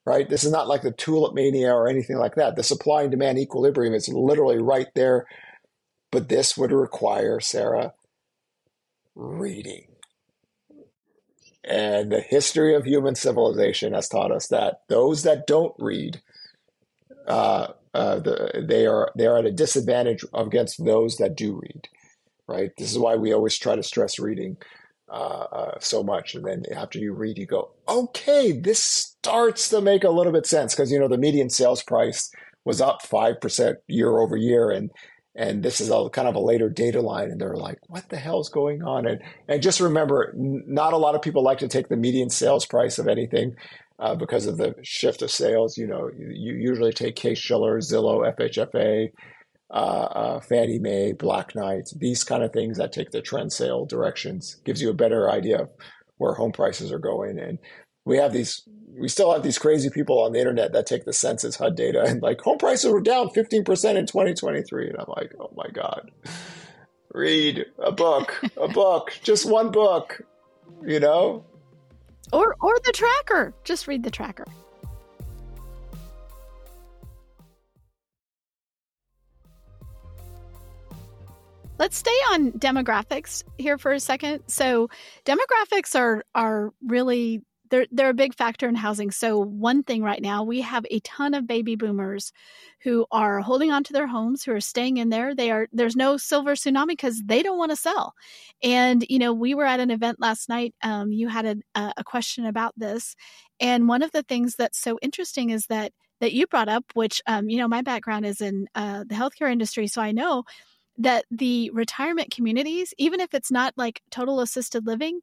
right? 0.08 0.28
This 0.28 0.42
is 0.42 0.50
not 0.50 0.68
like 0.68 0.82
the 0.82 0.90
tulip 0.90 1.34
mania 1.34 1.72
or 1.72 1.86
anything 1.86 2.16
like 2.16 2.34
that. 2.36 2.56
The 2.56 2.62
supply 2.62 3.02
and 3.02 3.10
demand 3.10 3.38
equilibrium 3.38 3.92
is 3.92 4.08
literally 4.08 4.58
right 4.58 4.88
there. 4.94 5.26
But 6.10 6.30
this 6.30 6.56
would 6.56 6.72
require, 6.72 7.38
Sarah, 7.38 7.92
reading. 9.14 9.88
And 11.62 12.10
the 12.10 12.22
history 12.22 12.74
of 12.74 12.86
human 12.86 13.14
civilization 13.14 13.92
has 13.92 14.08
taught 14.08 14.32
us 14.32 14.46
that 14.48 14.80
those 14.88 15.24
that 15.24 15.46
don't 15.46 15.74
read, 15.78 16.22
uh, 17.26 17.68
uh, 17.92 18.20
the, 18.20 18.64
they 18.66 18.86
are 18.86 19.12
they 19.14 19.26
are 19.26 19.38
at 19.38 19.44
a 19.44 19.52
disadvantage 19.52 20.24
against 20.32 20.82
those 20.82 21.16
that 21.16 21.36
do 21.36 21.60
read. 21.60 21.88
Right. 22.46 22.70
This 22.78 22.90
is 22.90 22.98
why 22.98 23.16
we 23.16 23.34
always 23.34 23.58
try 23.58 23.76
to 23.76 23.82
stress 23.82 24.18
reading. 24.18 24.56
Uh, 25.10 25.46
uh, 25.52 25.78
so 25.80 26.02
much. 26.02 26.34
And 26.34 26.44
then 26.44 26.64
after 26.74 26.98
you 26.98 27.12
read, 27.12 27.38
you 27.38 27.46
go, 27.46 27.70
okay, 27.88 28.52
this 28.52 28.82
starts 28.82 29.68
to 29.70 29.80
make 29.80 30.04
a 30.04 30.10
little 30.10 30.32
bit 30.32 30.46
sense 30.46 30.74
because 30.74 30.92
you 30.92 30.98
know 30.98 31.08
the 31.08 31.18
median 31.18 31.50
sales 31.50 31.82
price 31.82 32.30
was 32.64 32.80
up 32.80 33.02
five 33.02 33.40
percent 33.40 33.78
year 33.86 34.18
over 34.18 34.36
year, 34.36 34.70
and 34.70 34.90
and 35.34 35.62
this 35.62 35.80
is 35.80 35.90
a 35.90 36.08
kind 36.10 36.28
of 36.28 36.34
a 36.34 36.40
later 36.40 36.68
data 36.68 37.00
line, 37.00 37.30
and 37.30 37.40
they're 37.40 37.56
like, 37.56 37.78
what 37.86 38.08
the 38.08 38.16
hell's 38.16 38.50
going 38.50 38.82
on? 38.82 39.06
And 39.06 39.20
and 39.48 39.62
just 39.62 39.80
remember, 39.80 40.34
not 40.36 40.92
a 40.92 40.98
lot 40.98 41.14
of 41.14 41.22
people 41.22 41.42
like 41.42 41.58
to 41.58 41.68
take 41.68 41.88
the 41.88 41.96
median 41.96 42.30
sales 42.30 42.66
price 42.66 42.98
of 42.98 43.08
anything. 43.08 43.54
Uh, 44.00 44.14
because 44.14 44.46
of 44.46 44.58
the 44.58 44.76
shift 44.84 45.22
of 45.22 45.30
sales, 45.30 45.76
you 45.76 45.84
know, 45.84 46.08
you, 46.16 46.28
you 46.28 46.54
usually 46.54 46.92
take 46.92 47.16
Case-Shiller, 47.16 47.80
Zillow, 47.80 48.32
FHFA, 48.38 49.10
uh, 49.70 49.74
uh, 49.74 50.40
Fannie 50.40 50.78
Mae, 50.78 51.12
Black 51.12 51.54
Knight, 51.54 51.90
these 51.96 52.24
kind 52.24 52.42
of 52.42 52.52
things 52.52 52.78
that 52.78 52.92
take 52.92 53.10
the 53.10 53.20
trend 53.20 53.52
sale 53.52 53.84
directions 53.84 54.56
gives 54.64 54.80
you 54.80 54.90
a 54.90 54.94
better 54.94 55.30
idea 55.30 55.62
of 55.62 55.70
where 56.16 56.34
home 56.34 56.52
prices 56.52 56.90
are 56.90 56.98
going. 56.98 57.38
And 57.38 57.58
we 58.04 58.16
have 58.16 58.32
these, 58.32 58.66
we 58.98 59.08
still 59.08 59.32
have 59.32 59.42
these 59.42 59.58
crazy 59.58 59.90
people 59.90 60.22
on 60.22 60.32
the 60.32 60.38
internet 60.38 60.72
that 60.72 60.86
take 60.86 61.04
the 61.04 61.12
census 61.12 61.56
HUD 61.56 61.76
data 61.76 62.02
and 62.02 62.22
like 62.22 62.40
home 62.40 62.58
prices 62.58 62.90
were 62.90 63.00
down 63.00 63.28
15% 63.28 63.50
in 63.96 64.06
2023. 64.06 64.88
And 64.88 64.98
I'm 64.98 65.06
like, 65.08 65.34
oh 65.38 65.52
my 65.54 65.68
God, 65.72 66.10
read 67.12 67.66
a 67.78 67.92
book, 67.92 68.42
a 68.56 68.68
book, 68.68 69.18
just 69.22 69.44
one 69.44 69.70
book, 69.70 70.22
you 70.86 71.00
know? 71.00 71.44
Or, 72.32 72.56
or 72.60 72.78
the 72.84 72.92
tracker. 72.92 73.54
Just 73.64 73.86
read 73.86 74.02
the 74.02 74.10
tracker. 74.10 74.46
Let's 81.78 81.96
stay 81.96 82.10
on 82.32 82.52
demographics 82.52 83.44
here 83.56 83.78
for 83.78 83.92
a 83.92 84.00
second. 84.00 84.42
So, 84.48 84.88
demographics 85.24 85.94
are 85.94 86.24
are 86.34 86.72
really 86.84 87.42
they're 87.70 87.86
they're 87.92 88.10
a 88.10 88.14
big 88.14 88.34
factor 88.34 88.68
in 88.68 88.74
housing. 88.74 89.12
So, 89.12 89.38
one 89.38 89.84
thing 89.84 90.02
right 90.02 90.20
now, 90.20 90.42
we 90.42 90.60
have 90.62 90.84
a 90.90 90.98
ton 91.00 91.34
of 91.34 91.46
baby 91.46 91.76
boomers 91.76 92.32
who 92.82 93.06
are 93.12 93.40
holding 93.40 93.70
on 93.70 93.84
to 93.84 93.92
their 93.92 94.08
homes, 94.08 94.42
who 94.42 94.52
are 94.52 94.60
staying 94.60 94.96
in 94.96 95.10
there. 95.10 95.36
They 95.36 95.52
are 95.52 95.68
there's 95.72 95.94
no 95.94 96.16
silver 96.16 96.56
tsunami 96.56 96.88
because 96.88 97.22
they 97.24 97.44
don't 97.44 97.58
want 97.58 97.70
to 97.70 97.76
sell. 97.76 98.14
And 98.60 99.04
you 99.08 99.20
know, 99.20 99.32
we 99.32 99.54
were 99.54 99.66
at 99.66 99.78
an 99.78 99.92
event 99.92 100.20
last 100.20 100.48
night. 100.48 100.74
Um, 100.82 101.12
you 101.12 101.28
had 101.28 101.46
a, 101.76 101.92
a 101.96 102.02
question 102.02 102.44
about 102.44 102.74
this, 102.76 103.14
and 103.60 103.86
one 103.86 104.02
of 104.02 104.10
the 104.10 104.24
things 104.24 104.56
that's 104.56 104.80
so 104.80 104.98
interesting 105.00 105.50
is 105.50 105.66
that 105.66 105.92
that 106.20 106.32
you 106.32 106.48
brought 106.48 106.68
up, 106.68 106.84
which 106.94 107.22
um, 107.28 107.48
you 107.48 107.58
know, 107.58 107.68
my 107.68 107.82
background 107.82 108.26
is 108.26 108.40
in 108.40 108.66
uh, 108.74 109.04
the 109.06 109.14
healthcare 109.14 109.50
industry, 109.50 109.86
so 109.86 110.02
I 110.02 110.10
know 110.10 110.42
that 110.98 111.24
the 111.30 111.70
retirement 111.72 112.30
communities, 112.30 112.92
even 112.98 113.20
if 113.20 113.32
it's 113.34 113.50
not 113.50 113.72
like 113.76 114.02
total 114.10 114.40
assisted 114.40 114.86
living, 114.86 115.20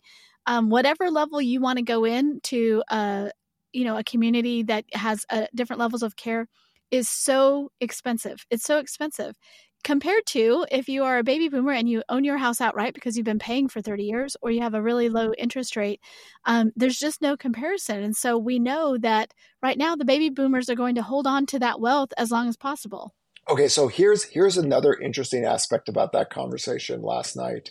um, 0.48 0.70
whatever 0.70 1.12
level 1.12 1.42
you 1.42 1.60
want 1.60 1.78
to 1.78 1.84
go 1.84 2.06
in 2.06 2.40
to, 2.44 2.84
uh, 2.90 3.30
you 3.74 3.84
know, 3.84 3.98
a 3.98 4.04
community 4.04 4.64
that 4.64 4.86
has 4.94 5.26
uh, 5.30 5.48
different 5.54 5.80
levels 5.80 6.04
of 6.04 6.16
care 6.16 6.48
is 6.92 7.10
so 7.10 7.72
expensive. 7.82 8.46
It's 8.50 8.64
so 8.64 8.80
expensive. 8.80 9.36
Compared 9.84 10.26
to 10.28 10.66
if 10.72 10.90
you 10.90 11.04
are 11.04 11.20
a 11.20 11.24
baby 11.24 11.48
boomer 11.48 11.74
and 11.74 11.88
you 11.88 12.02
own 12.10 12.24
your 12.24 12.38
house 12.38 12.60
outright 12.60 12.96
because 12.96 13.16
you've 13.16 13.26
been 13.26 13.38
paying 13.38 13.68
for 13.68 13.82
30 13.82 14.04
years 14.04 14.36
or 14.42 14.50
you 14.50 14.62
have 14.62 14.74
a 14.74 14.82
really 14.82 15.10
low 15.10 15.32
interest 15.38 15.76
rate 15.76 16.02
um, 16.46 16.72
there's 16.76 16.98
just 16.98 17.22
no 17.22 17.38
comparison. 17.38 18.02
And 18.02 18.16
so 18.16 18.36
we 18.38 18.58
know 18.58 18.98
that 19.00 19.32
right 19.62 19.78
now 19.78 19.96
the 19.96 20.06
baby 20.06 20.30
boomers 20.30 20.70
are 20.70 20.76
going 20.76 20.96
to 20.96 21.04
hold 21.04 21.28
on 21.28 21.46
to 21.48 21.60
that 21.60 21.80
wealth 21.80 22.10
as 22.18 22.32
long 22.32 22.48
as 22.48 22.58
possible 22.58 23.14
Okay, 23.48 23.68
so 23.68 23.88
here's 23.88 24.24
here's 24.24 24.58
another 24.58 24.94
interesting 24.96 25.46
aspect 25.46 25.88
about 25.88 26.12
that 26.14 26.32
conversation 26.32 27.04
last 27.04 27.36
night. 27.36 27.70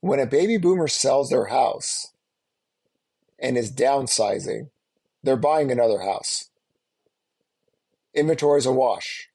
When 0.00 0.20
a 0.20 0.26
baby 0.26 0.58
boomer 0.58 0.88
sells 0.88 1.30
their 1.30 1.46
house 1.46 2.12
and 3.38 3.56
is 3.56 3.72
downsizing, 3.72 4.68
they're 5.22 5.36
buying 5.36 5.72
another 5.72 6.00
house. 6.00 6.50
Inventory 8.14 8.58
is 8.58 8.66
a 8.66 8.72
wash. 8.72 9.30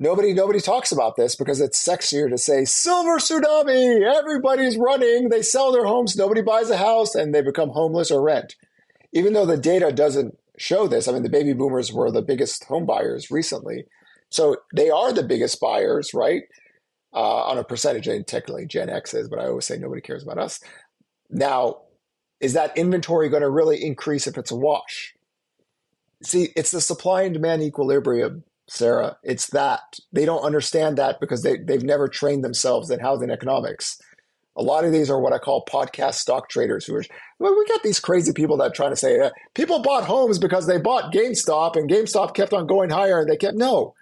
Nobody 0.00 0.32
nobody 0.32 0.58
talks 0.58 0.90
about 0.90 1.14
this 1.14 1.36
because 1.36 1.60
it's 1.60 1.82
sexier 1.82 2.28
to 2.28 2.36
say 2.36 2.64
silver 2.64 3.18
tsunami. 3.18 4.02
Everybody's 4.02 4.76
running. 4.76 5.28
They 5.28 5.42
sell 5.42 5.70
their 5.70 5.84
homes. 5.84 6.16
Nobody 6.16 6.42
buys 6.42 6.68
a 6.68 6.76
house, 6.76 7.14
and 7.14 7.32
they 7.32 7.42
become 7.42 7.70
homeless 7.70 8.10
or 8.10 8.20
rent. 8.20 8.56
Even 9.12 9.34
though 9.34 9.46
the 9.46 9.56
data 9.56 9.92
doesn't 9.92 10.36
show 10.56 10.88
this. 10.88 11.06
I 11.06 11.12
mean, 11.12 11.22
the 11.22 11.28
baby 11.28 11.52
boomers 11.52 11.92
were 11.92 12.10
the 12.10 12.22
biggest 12.22 12.64
home 12.64 12.86
buyers 12.86 13.30
recently 13.30 13.84
so 14.30 14.56
they 14.74 14.90
are 14.90 15.12
the 15.12 15.22
biggest 15.22 15.60
buyers, 15.60 16.14
right? 16.14 16.42
Uh, 17.12 17.42
on 17.42 17.58
a 17.58 17.64
percentage, 17.64 18.06
and 18.06 18.24
technically 18.26 18.66
Gen 18.66 18.88
X 18.88 19.14
is, 19.14 19.28
but 19.28 19.40
I 19.40 19.48
always 19.48 19.64
say 19.64 19.76
nobody 19.76 20.00
cares 20.00 20.22
about 20.22 20.38
us. 20.38 20.60
Now, 21.28 21.82
is 22.40 22.52
that 22.52 22.76
inventory 22.78 23.28
going 23.28 23.42
to 23.42 23.50
really 23.50 23.84
increase 23.84 24.26
if 24.26 24.38
it's 24.38 24.52
a 24.52 24.56
wash? 24.56 25.14
See, 26.22 26.50
it's 26.56 26.70
the 26.70 26.80
supply 26.80 27.22
and 27.22 27.34
demand 27.34 27.62
equilibrium, 27.62 28.44
Sarah. 28.68 29.16
It's 29.22 29.48
that. 29.48 29.98
They 30.12 30.24
don't 30.24 30.44
understand 30.44 30.98
that 30.98 31.18
because 31.18 31.42
they, 31.42 31.56
they've 31.58 31.82
never 31.82 32.08
trained 32.08 32.44
themselves 32.44 32.90
in 32.90 33.00
housing 33.00 33.30
economics. 33.30 34.00
A 34.56 34.62
lot 34.62 34.84
of 34.84 34.92
these 34.92 35.10
are 35.10 35.20
what 35.20 35.32
I 35.32 35.38
call 35.38 35.64
podcast 35.64 36.14
stock 36.14 36.48
traders 36.48 36.84
who 36.84 36.94
are, 36.94 37.04
well, 37.38 37.56
we 37.56 37.66
got 37.66 37.82
these 37.82 38.00
crazy 38.00 38.32
people 38.32 38.56
that 38.58 38.74
try 38.74 38.88
to 38.88 38.96
say 38.96 39.18
uh, 39.18 39.30
people 39.54 39.80
bought 39.80 40.04
homes 40.04 40.38
because 40.38 40.66
they 40.66 40.78
bought 40.78 41.12
GameStop 41.12 41.76
and 41.76 41.90
GameStop 41.90 42.34
kept 42.34 42.52
on 42.52 42.66
going 42.66 42.90
higher 42.90 43.20
and 43.20 43.28
they 43.28 43.36
kept, 43.36 43.56
no, 43.56 43.94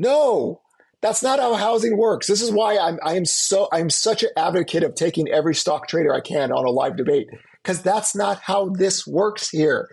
no, 0.00 0.62
that's 1.02 1.22
not 1.22 1.38
how 1.38 1.54
housing 1.54 1.98
works. 1.98 2.26
This 2.26 2.40
is 2.40 2.50
why 2.50 2.78
I'm 2.78 2.98
I 3.04 3.16
am 3.16 3.26
so 3.26 3.68
I'm 3.70 3.90
such 3.90 4.22
an 4.22 4.30
advocate 4.36 4.82
of 4.82 4.94
taking 4.94 5.28
every 5.28 5.54
stock 5.54 5.88
trader 5.88 6.14
I 6.14 6.20
can 6.20 6.52
on 6.52 6.64
a 6.64 6.70
live 6.70 6.96
debate 6.96 7.28
because 7.62 7.82
that's 7.82 8.16
not 8.16 8.40
how 8.40 8.70
this 8.70 9.06
works 9.06 9.50
here. 9.50 9.88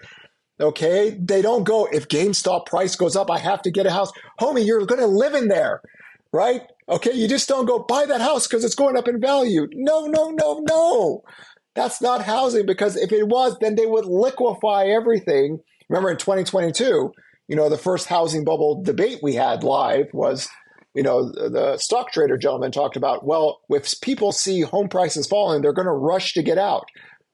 Okay, 0.59 1.15
they 1.21 1.41
don't 1.41 1.65
go 1.65 1.87
if 1.91 2.07
GameStop 2.07 2.65
price 2.65 2.95
goes 2.95 3.15
up, 3.15 3.29
I 3.29 3.37
have 3.37 3.61
to 3.63 3.71
get 3.71 3.85
a 3.85 3.91
house. 3.91 4.11
Homie, 4.39 4.65
you're 4.65 4.85
going 4.87 5.01
to 5.01 5.05
live 5.05 5.35
in 5.35 5.49
there, 5.49 5.81
right? 6.33 6.61
Okay, 6.89 7.11
you 7.13 7.27
just 7.27 7.47
don't 7.47 7.67
go 7.67 7.85
buy 7.87 8.05
that 8.05 8.21
house 8.21 8.47
because 8.47 8.63
it's 8.63 8.73
going 8.73 8.97
up 8.97 9.07
in 9.07 9.21
value. 9.21 9.67
No, 9.73 10.07
no, 10.07 10.31
no, 10.31 10.63
no. 10.67 11.21
That's 11.75 12.01
not 12.01 12.23
housing 12.23 12.65
because 12.65 12.95
if 12.95 13.11
it 13.11 13.27
was, 13.27 13.55
then 13.61 13.75
they 13.75 13.85
would 13.85 14.05
liquefy 14.05 14.85
everything. 14.85 15.59
Remember 15.89 16.09
in 16.09 16.17
2022, 16.17 17.11
you 17.47 17.55
know, 17.55 17.69
the 17.69 17.77
first 17.77 18.07
housing 18.07 18.43
bubble 18.43 18.81
debate 18.83 19.19
we 19.21 19.35
had 19.35 19.63
live 19.63 20.07
was, 20.13 20.49
you 20.93 21.03
know, 21.03 21.31
the 21.31 21.77
stock 21.77 22.11
trader 22.11 22.37
gentleman 22.37 22.71
talked 22.71 22.97
about, 22.97 23.25
well, 23.25 23.61
if 23.69 23.99
people 24.01 24.31
see 24.31 24.61
home 24.61 24.89
prices 24.89 25.27
falling, 25.27 25.61
they're 25.61 25.73
going 25.73 25.85
to 25.87 25.91
rush 25.91 26.33
to 26.33 26.43
get 26.43 26.57
out. 26.57 26.85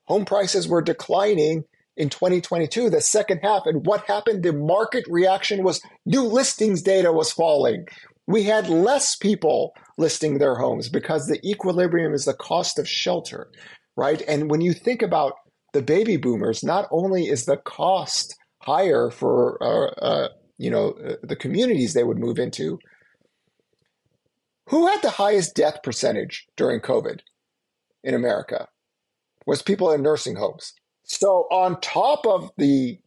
Home 0.06 0.26
prices 0.26 0.67
were 0.67 0.82
declining 0.82 1.63
in 1.95 2.10
2022, 2.10 2.89
the 2.89 3.02
second 3.02 3.39
half. 3.43 3.63
And 3.65 3.86
what 3.86 4.06
happened? 4.06 4.43
The 4.43 4.54
market 4.54 5.06
reaction 5.10 5.63
was 5.63 5.82
new 6.06 6.23
listings 6.23 6.82
data 6.82 7.12
was 7.12 7.32
falling. 7.32 7.86
We 8.28 8.43
had 8.43 8.69
less 8.69 9.15
people 9.15 9.73
listing 9.97 10.38
their 10.38 10.56
homes 10.56 10.89
because 10.89 11.28
the 11.28 11.39
equilibrium 11.47 12.13
is 12.13 12.26
the 12.26 12.34
cost 12.34 12.80
of 12.80 12.88
shelter, 12.88 13.49
right? 13.95 14.21
And 14.28 14.49
when 14.49 14.62
you 14.62 14.73
think 14.73 15.02
about 15.02 15.34
the 15.73 15.82
baby 15.82 16.17
boomers, 16.17 16.63
not 16.63 16.88
only 16.91 17.28
is 17.28 17.45
the 17.45 17.58
cost 17.58 18.36
higher 18.65 19.10
for 19.10 19.62
uh, 19.62 19.91
uh, 20.02 20.30
you 20.58 20.69
know 20.69 20.91
uh, 21.06 21.15
the 21.23 21.36
communities 21.36 21.93
they 21.93 22.04
would 22.04 22.19
move 22.19 22.39
into. 22.39 22.80
Who 24.69 24.88
had 24.88 25.02
the 25.02 25.10
highest 25.10 25.56
death 25.56 25.84
percentage 25.84 26.47
during 26.56 26.80
COVID 26.80 27.19
in 28.04 28.13
America? 28.13 28.67
Was 29.45 29.62
people 29.62 29.91
in 29.91 30.02
nursing 30.02 30.38
homes. 30.38 30.73
So 31.04 31.47
on 31.52 31.82
top 31.82 32.26
of 32.26 32.49
the 32.58 32.97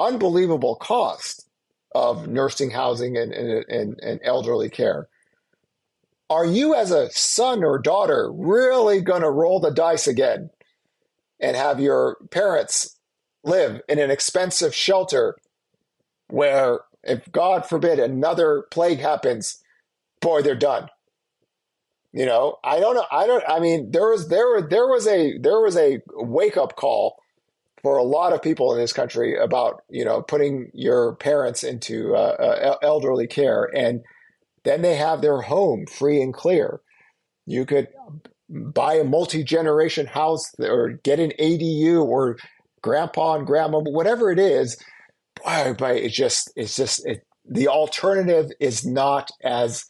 unbelievable 0.00 0.74
cost 0.74 1.48
of 1.94 2.26
nursing 2.26 2.70
housing 2.70 3.16
and, 3.16 3.32
and, 3.32 3.64
and, 3.68 4.00
and 4.02 4.20
elderly 4.24 4.68
care, 4.68 5.08
are 6.28 6.44
you 6.44 6.74
as 6.74 6.90
a 6.90 7.10
son 7.12 7.62
or 7.62 7.78
daughter 7.78 8.32
really 8.34 9.00
going 9.00 9.22
to 9.22 9.30
roll 9.30 9.60
the 9.60 9.70
dice 9.70 10.08
again 10.08 10.50
and 11.38 11.56
have 11.56 11.78
your 11.78 12.16
parents 12.32 12.93
live 13.44 13.80
in 13.88 13.98
an 13.98 14.10
expensive 14.10 14.74
shelter 14.74 15.36
where, 16.28 16.80
if 17.02 17.30
God 17.30 17.66
forbid, 17.66 17.98
another 17.98 18.64
plague 18.70 18.98
happens, 18.98 19.62
boy, 20.20 20.42
they're 20.42 20.54
done. 20.54 20.88
You 22.12 22.26
know, 22.26 22.58
I 22.62 22.78
don't 22.78 22.94
know. 22.94 23.06
I 23.10 23.26
don't. 23.26 23.42
I 23.48 23.58
mean, 23.58 23.90
there 23.90 24.08
was 24.08 24.28
there 24.28 24.46
were 24.46 24.62
there 24.62 24.86
was 24.86 25.06
a 25.06 25.36
there 25.38 25.60
was 25.60 25.76
a 25.76 26.00
wake 26.14 26.56
up 26.56 26.76
call 26.76 27.16
for 27.82 27.96
a 27.96 28.04
lot 28.04 28.32
of 28.32 28.40
people 28.40 28.72
in 28.72 28.78
this 28.78 28.92
country 28.92 29.36
about 29.36 29.82
you 29.90 30.04
know 30.04 30.22
putting 30.22 30.70
your 30.72 31.16
parents 31.16 31.64
into 31.64 32.14
uh, 32.14 32.36
uh, 32.38 32.76
elderly 32.82 33.26
care, 33.26 33.68
and 33.74 34.02
then 34.62 34.82
they 34.82 34.94
have 34.94 35.22
their 35.22 35.42
home 35.42 35.86
free 35.86 36.22
and 36.22 36.32
clear. 36.32 36.80
You 37.46 37.66
could 37.66 37.88
buy 38.48 38.94
a 38.94 39.04
multi 39.04 39.42
generation 39.42 40.06
house 40.06 40.52
or 40.60 40.90
get 41.02 41.18
an 41.18 41.32
ADU 41.40 42.00
or 42.04 42.36
grandpa 42.84 43.36
and 43.36 43.46
grandma, 43.46 43.78
whatever 43.78 44.30
it 44.30 44.38
is, 44.38 44.76
boy, 45.42 45.74
but 45.78 45.96
it 45.96 46.12
just 46.12 46.52
it's 46.54 46.76
just 46.76 47.04
it, 47.06 47.26
the 47.48 47.66
alternative 47.66 48.50
is 48.60 48.84
not 48.84 49.30
as 49.42 49.86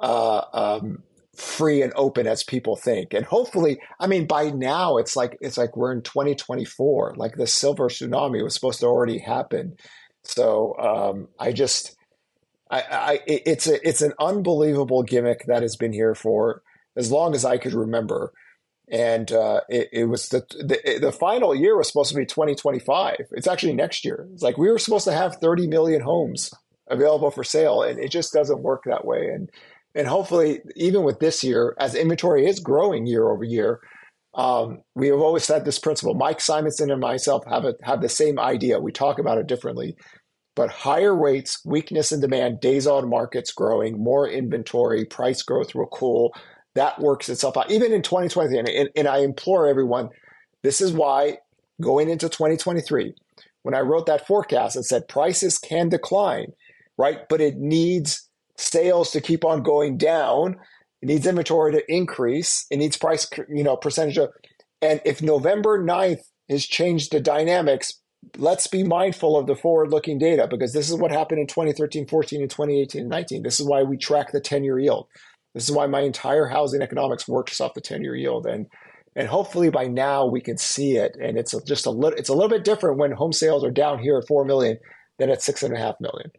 uh, 0.00 0.42
um, 0.54 1.02
free 1.36 1.82
and 1.82 1.92
open 1.94 2.26
as 2.26 2.42
people 2.42 2.74
think. 2.74 3.12
And 3.12 3.26
hopefully, 3.26 3.78
I 4.00 4.06
mean, 4.06 4.26
by 4.26 4.48
now 4.48 4.96
it's 4.96 5.14
like 5.14 5.36
it's 5.42 5.58
like 5.58 5.76
we're 5.76 5.92
in 5.92 6.00
2024. 6.00 7.14
Like 7.18 7.36
the 7.36 7.46
silver 7.46 7.88
tsunami 7.88 8.42
was 8.42 8.54
supposed 8.54 8.80
to 8.80 8.86
already 8.86 9.18
happen. 9.18 9.76
So 10.24 10.74
um, 10.78 11.28
I 11.38 11.52
just, 11.52 11.96
I, 12.70 12.80
I, 12.90 13.20
it's 13.26 13.66
a, 13.66 13.86
it's 13.86 14.00
an 14.00 14.14
unbelievable 14.18 15.02
gimmick 15.02 15.44
that 15.48 15.62
has 15.62 15.76
been 15.76 15.92
here 15.92 16.14
for 16.14 16.62
as 16.96 17.10
long 17.12 17.34
as 17.34 17.44
I 17.44 17.58
could 17.58 17.74
remember. 17.74 18.32
And 18.92 19.32
uh, 19.32 19.62
it, 19.70 19.88
it, 19.90 20.04
was 20.04 20.28
the, 20.28 20.44
the 20.50 20.98
the 21.00 21.12
final 21.12 21.54
year 21.54 21.78
was 21.78 21.88
supposed 21.88 22.10
to 22.10 22.16
be 22.16 22.26
2025. 22.26 23.16
It's 23.30 23.46
actually 23.46 23.72
next 23.72 24.04
year. 24.04 24.28
It's 24.34 24.42
like 24.42 24.58
we 24.58 24.70
were 24.70 24.78
supposed 24.78 25.06
to 25.06 25.14
have 25.14 25.36
30 25.36 25.66
million 25.66 26.02
homes 26.02 26.52
available 26.88 27.30
for 27.30 27.42
sale, 27.42 27.82
and 27.82 27.98
it 27.98 28.10
just 28.10 28.34
doesn't 28.34 28.62
work 28.62 28.82
that 28.84 29.06
way. 29.06 29.28
And 29.28 29.50
and 29.94 30.06
hopefully, 30.06 30.60
even 30.76 31.04
with 31.04 31.20
this 31.20 31.42
year, 31.42 31.74
as 31.78 31.94
inventory 31.94 32.46
is 32.46 32.60
growing 32.60 33.06
year 33.06 33.30
over 33.30 33.44
year, 33.44 33.80
um, 34.34 34.82
we 34.94 35.08
have 35.08 35.20
always 35.20 35.44
said 35.44 35.64
this 35.64 35.78
principle. 35.78 36.14
Mike 36.14 36.38
Simonsen 36.38 36.90
and 36.90 37.00
myself 37.00 37.44
have 37.46 37.64
a, 37.64 37.74
have 37.82 38.00
the 38.00 38.08
same 38.08 38.38
idea. 38.38 38.80
We 38.80 38.92
talk 38.92 39.18
about 39.18 39.38
it 39.38 39.46
differently, 39.46 39.96
but 40.54 40.70
higher 40.70 41.14
rates, 41.14 41.64
weakness 41.64 42.12
in 42.12 42.20
demand, 42.20 42.60
days 42.60 42.86
on 42.86 43.08
markets 43.08 43.52
growing, 43.52 44.02
more 44.02 44.28
inventory, 44.28 45.04
price 45.04 45.42
growth 45.42 45.74
will 45.74 45.86
cool. 45.86 46.34
That 46.74 47.00
works 47.00 47.28
itself 47.28 47.56
out. 47.56 47.70
Even 47.70 47.92
in 47.92 48.02
2023, 48.02 48.58
and, 48.58 48.68
and, 48.68 48.88
and 48.96 49.08
I 49.08 49.18
implore 49.18 49.66
everyone, 49.66 50.08
this 50.62 50.80
is 50.80 50.92
why 50.92 51.38
going 51.80 52.08
into 52.08 52.28
2023, 52.28 53.14
when 53.62 53.74
I 53.74 53.80
wrote 53.80 54.06
that 54.06 54.26
forecast 54.26 54.76
and 54.76 54.84
said 54.84 55.08
prices 55.08 55.58
can 55.58 55.88
decline, 55.88 56.52
right? 56.96 57.28
But 57.28 57.40
it 57.40 57.56
needs 57.56 58.28
sales 58.56 59.10
to 59.12 59.20
keep 59.20 59.44
on 59.44 59.62
going 59.62 59.98
down. 59.98 60.56
It 61.00 61.06
needs 61.06 61.26
inventory 61.26 61.72
to 61.72 61.92
increase. 61.92 62.66
It 62.70 62.78
needs 62.78 62.96
price, 62.96 63.28
you 63.48 63.64
know, 63.64 63.76
percentage 63.76 64.18
of. 64.18 64.30
And 64.80 65.00
if 65.04 65.22
November 65.22 65.82
9th 65.82 66.22
has 66.48 66.66
changed 66.66 67.12
the 67.12 67.20
dynamics, 67.20 68.00
let's 68.36 68.66
be 68.66 68.84
mindful 68.84 69.36
of 69.36 69.46
the 69.46 69.56
forward 69.56 69.90
looking 69.90 70.18
data 70.18 70.46
because 70.48 70.72
this 70.72 70.88
is 70.88 70.96
what 70.96 71.10
happened 71.10 71.40
in 71.40 71.46
2013, 71.46 72.06
14, 72.06 72.40
and 72.40 72.50
2018 72.50 73.00
and 73.02 73.10
19. 73.10 73.42
This 73.42 73.60
is 73.60 73.66
why 73.66 73.82
we 73.82 73.96
track 73.96 74.32
the 74.32 74.40
10 74.40 74.64
year 74.64 74.78
yield. 74.78 75.08
This 75.54 75.68
is 75.68 75.72
why 75.72 75.86
my 75.86 76.00
entire 76.00 76.46
housing 76.46 76.82
economics 76.82 77.28
works 77.28 77.60
off 77.60 77.74
the 77.74 77.80
10 77.80 78.02
year 78.02 78.16
yield. 78.16 78.46
And 78.46 78.66
and 79.14 79.28
hopefully 79.28 79.68
by 79.68 79.86
now 79.86 80.24
we 80.24 80.40
can 80.40 80.56
see 80.56 80.96
it. 80.96 81.16
And 81.20 81.36
it's 81.36 81.54
just 81.64 81.86
a 81.86 81.90
little 81.90 82.18
it's 82.18 82.28
a 82.28 82.34
little 82.34 82.48
bit 82.48 82.64
different 82.64 82.98
when 82.98 83.12
home 83.12 83.32
sales 83.32 83.64
are 83.64 83.70
down 83.70 83.98
here 83.98 84.18
at 84.18 84.26
four 84.26 84.44
million 84.44 84.78
than 85.18 85.30
at 85.30 85.42
six 85.42 85.62
and 85.62 85.74
a 85.74 85.78
half 85.78 85.96
million. 86.00 86.30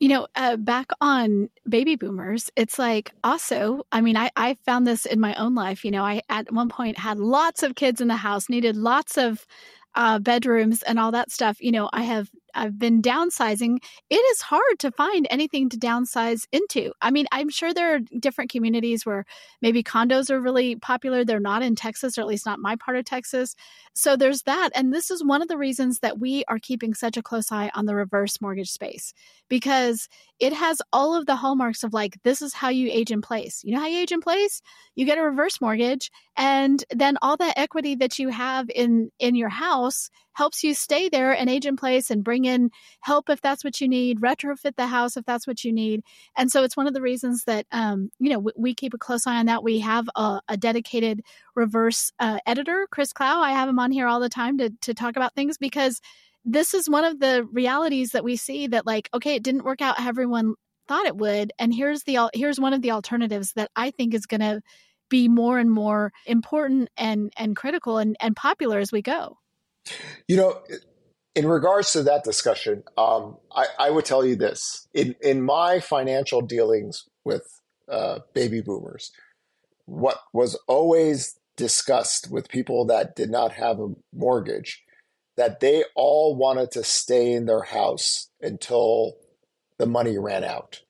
You 0.00 0.08
know, 0.08 0.28
uh, 0.36 0.56
back 0.56 0.90
on 1.00 1.50
baby 1.68 1.96
boomers, 1.96 2.50
it's 2.54 2.78
like 2.78 3.10
also, 3.24 3.82
I 3.90 4.00
mean, 4.00 4.16
I, 4.16 4.30
I 4.36 4.54
found 4.64 4.86
this 4.86 5.06
in 5.06 5.18
my 5.18 5.34
own 5.34 5.56
life. 5.56 5.84
You 5.84 5.90
know, 5.90 6.04
I 6.04 6.22
at 6.28 6.52
one 6.52 6.68
point 6.68 6.98
had 6.98 7.18
lots 7.18 7.64
of 7.64 7.74
kids 7.74 8.00
in 8.00 8.06
the 8.06 8.16
house, 8.16 8.48
needed 8.48 8.76
lots 8.76 9.18
of 9.18 9.44
uh, 9.96 10.20
bedrooms 10.20 10.82
and 10.84 11.00
all 11.00 11.10
that 11.12 11.32
stuff. 11.32 11.60
You 11.60 11.72
know, 11.72 11.90
I 11.92 12.02
have 12.02 12.30
I've 12.54 12.78
been 12.78 13.02
downsizing. 13.02 13.78
It 14.10 14.14
is 14.14 14.40
hard 14.40 14.78
to 14.80 14.90
find 14.90 15.26
anything 15.30 15.68
to 15.70 15.76
downsize 15.76 16.46
into. 16.52 16.92
I 17.00 17.10
mean, 17.10 17.26
I'm 17.32 17.48
sure 17.48 17.72
there 17.72 17.94
are 17.94 18.00
different 18.18 18.50
communities 18.50 19.04
where 19.04 19.24
maybe 19.62 19.82
condos 19.82 20.30
are 20.30 20.40
really 20.40 20.76
popular. 20.76 21.24
They're 21.24 21.40
not 21.40 21.62
in 21.62 21.74
Texas, 21.74 22.18
or 22.18 22.22
at 22.22 22.26
least 22.26 22.46
not 22.46 22.58
my 22.58 22.76
part 22.76 22.96
of 22.96 23.04
Texas. 23.04 23.54
So 23.94 24.16
there's 24.16 24.42
that. 24.42 24.70
And 24.74 24.92
this 24.92 25.10
is 25.10 25.24
one 25.24 25.42
of 25.42 25.48
the 25.48 25.58
reasons 25.58 26.00
that 26.00 26.18
we 26.18 26.44
are 26.48 26.58
keeping 26.58 26.94
such 26.94 27.16
a 27.16 27.22
close 27.22 27.50
eye 27.50 27.70
on 27.74 27.86
the 27.86 27.94
reverse 27.94 28.40
mortgage 28.40 28.70
space 28.70 29.12
because 29.48 30.08
it 30.38 30.52
has 30.52 30.80
all 30.92 31.16
of 31.16 31.26
the 31.26 31.36
hallmarks 31.36 31.82
of 31.82 31.92
like, 31.92 32.18
this 32.22 32.42
is 32.42 32.54
how 32.54 32.68
you 32.68 32.88
age 32.92 33.10
in 33.10 33.20
place. 33.20 33.62
You 33.64 33.74
know 33.74 33.80
how 33.80 33.88
you 33.88 33.98
age 33.98 34.12
in 34.12 34.20
place? 34.20 34.62
You 34.94 35.04
get 35.04 35.18
a 35.18 35.22
reverse 35.22 35.60
mortgage, 35.60 36.10
and 36.36 36.84
then 36.90 37.16
all 37.22 37.36
that 37.38 37.58
equity 37.58 37.94
that 37.96 38.18
you 38.18 38.28
have 38.28 38.70
in 38.74 39.10
in 39.18 39.34
your 39.34 39.48
house 39.48 40.10
helps 40.38 40.62
you 40.62 40.72
stay 40.72 41.08
there 41.08 41.32
and 41.32 41.50
age 41.50 41.66
in 41.66 41.76
place 41.76 42.12
and 42.12 42.22
bring 42.22 42.44
in 42.44 42.70
help 43.00 43.28
if 43.28 43.40
that's 43.40 43.64
what 43.64 43.80
you 43.80 43.88
need, 43.88 44.20
retrofit 44.20 44.76
the 44.76 44.86
house 44.86 45.16
if 45.16 45.24
that's 45.24 45.48
what 45.48 45.64
you 45.64 45.72
need. 45.72 46.00
And 46.36 46.48
so 46.48 46.62
it's 46.62 46.76
one 46.76 46.86
of 46.86 46.94
the 46.94 47.02
reasons 47.02 47.42
that, 47.44 47.66
um, 47.72 48.12
you 48.20 48.30
know, 48.30 48.48
we, 48.56 48.72
keep 48.72 48.94
a 48.94 48.98
close 48.98 49.26
eye 49.26 49.38
on 49.38 49.46
that. 49.46 49.64
We 49.64 49.80
have 49.80 50.08
a, 50.14 50.40
a 50.46 50.56
dedicated 50.56 51.22
reverse 51.56 52.12
uh, 52.20 52.38
editor, 52.46 52.86
Chris 52.92 53.12
Clow. 53.12 53.40
I 53.40 53.50
have 53.50 53.68
him 53.68 53.80
on 53.80 53.90
here 53.90 54.06
all 54.06 54.20
the 54.20 54.28
time 54.28 54.58
to, 54.58 54.70
to 54.82 54.94
talk 54.94 55.16
about 55.16 55.34
things 55.34 55.58
because 55.58 56.00
this 56.44 56.72
is 56.72 56.88
one 56.88 57.04
of 57.04 57.18
the 57.18 57.44
realities 57.52 58.12
that 58.12 58.22
we 58.22 58.36
see 58.36 58.68
that 58.68 58.86
like, 58.86 59.08
okay, 59.12 59.34
it 59.34 59.42
didn't 59.42 59.64
work 59.64 59.82
out 59.82 59.98
how 59.98 60.08
everyone 60.08 60.54
thought 60.86 61.06
it 61.06 61.16
would. 61.16 61.52
And 61.58 61.74
here's 61.74 62.04
the, 62.04 62.30
here's 62.32 62.60
one 62.60 62.74
of 62.74 62.82
the 62.82 62.92
alternatives 62.92 63.54
that 63.54 63.72
I 63.74 63.90
think 63.90 64.14
is 64.14 64.26
going 64.26 64.42
to 64.42 64.60
be 65.10 65.26
more 65.26 65.58
and 65.58 65.68
more 65.68 66.12
important 66.26 66.90
and, 66.96 67.32
and 67.36 67.56
critical 67.56 67.98
and, 67.98 68.16
and 68.20 68.36
popular 68.36 68.78
as 68.78 68.92
we 68.92 69.02
go. 69.02 69.36
You 70.26 70.36
know, 70.36 70.62
in 71.34 71.46
regards 71.46 71.92
to 71.92 72.02
that 72.04 72.24
discussion, 72.24 72.82
um, 72.96 73.36
I, 73.54 73.66
I, 73.78 73.90
would 73.90 74.04
tell 74.04 74.24
you 74.24 74.36
this: 74.36 74.88
in 74.94 75.14
in 75.20 75.42
my 75.42 75.80
financial 75.80 76.40
dealings 76.40 77.08
with 77.24 77.60
uh, 77.88 78.20
baby 78.34 78.60
boomers, 78.60 79.12
what 79.86 80.20
was 80.32 80.58
always 80.66 81.38
discussed 81.56 82.30
with 82.30 82.48
people 82.48 82.84
that 82.86 83.16
did 83.16 83.30
not 83.30 83.52
have 83.52 83.80
a 83.80 83.94
mortgage, 84.12 84.82
that 85.36 85.60
they 85.60 85.84
all 85.94 86.36
wanted 86.36 86.70
to 86.72 86.84
stay 86.84 87.32
in 87.32 87.46
their 87.46 87.62
house 87.62 88.28
until 88.40 89.16
the 89.78 89.86
money 89.86 90.18
ran 90.18 90.44
out. 90.44 90.82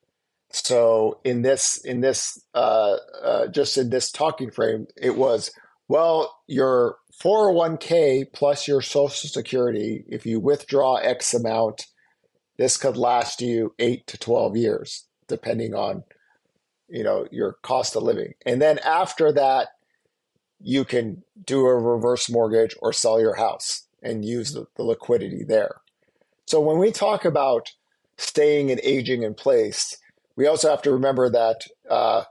So 0.51 1.19
in 1.23 1.43
this 1.43 1.77
in 1.85 2.01
this 2.01 2.41
uh, 2.55 2.97
uh, 3.21 3.47
just 3.47 3.77
in 3.77 3.89
this 3.89 4.11
talking 4.11 4.51
frame, 4.51 4.87
it 4.97 5.15
was 5.15 5.51
well, 5.89 6.39
your 6.47 6.97
401k 7.21 8.31
plus 8.31 8.67
your 8.67 8.81
social 8.81 9.29
security, 9.29 10.05
if 10.07 10.25
you 10.25 10.39
withdraw 10.39 10.95
X 10.95 11.33
amount, 11.33 11.87
this 12.57 12.77
could 12.77 12.97
last 12.97 13.41
you 13.41 13.73
eight 13.79 14.07
to 14.07 14.17
12 14.17 14.55
years, 14.55 15.07
depending 15.27 15.73
on, 15.73 16.03
you 16.87 17.03
know, 17.03 17.27
your 17.31 17.57
cost 17.61 17.95
of 17.95 18.03
living. 18.03 18.33
And 18.45 18.61
then 18.61 18.79
after 18.79 19.31
that, 19.33 19.69
you 20.61 20.85
can 20.85 21.23
do 21.45 21.65
a 21.65 21.77
reverse 21.77 22.29
mortgage 22.29 22.75
or 22.81 22.93
sell 22.93 23.19
your 23.19 23.35
house 23.35 23.87
and 24.01 24.25
use 24.25 24.53
the, 24.53 24.65
the 24.75 24.83
liquidity 24.83 25.43
there. 25.43 25.75
So 26.45 26.59
when 26.59 26.77
we 26.77 26.91
talk 26.91 27.25
about 27.25 27.69
staying 28.17 28.71
and 28.71 28.79
aging 28.83 29.23
in 29.23 29.33
place, 29.35 29.97
we 30.35 30.47
also 30.47 30.69
have 30.69 30.81
to 30.83 30.91
remember 30.91 31.29
that 31.29 31.61
uh, 31.89 32.23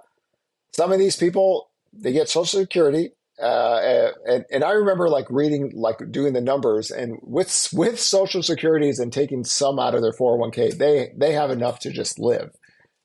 some 0.73 0.93
of 0.93 0.99
these 0.99 1.17
people 1.17 1.71
they 1.93 2.13
get 2.13 2.29
Social 2.29 2.61
Security, 2.61 3.13
uh, 3.41 4.11
and 4.27 4.45
and 4.51 4.65
I 4.65 4.73
remember 4.73 5.09
like 5.09 5.27
reading 5.31 5.73
like 5.75 5.99
doing 6.11 6.33
the 6.33 6.41
numbers 6.41 6.91
and 6.91 7.19
with 7.23 7.69
with 7.73 8.01
social 8.01 8.43
securities 8.43 8.99
and 8.99 9.13
taking 9.13 9.45
some 9.45 9.79
out 9.79 9.95
of 9.95 10.03
their 10.03 10.13
401k 10.13 10.77
they 10.77 11.13
they 11.17 11.33
have 11.33 11.51
enough 11.51 11.79
to 11.81 11.91
just 11.91 12.19
live 12.19 12.51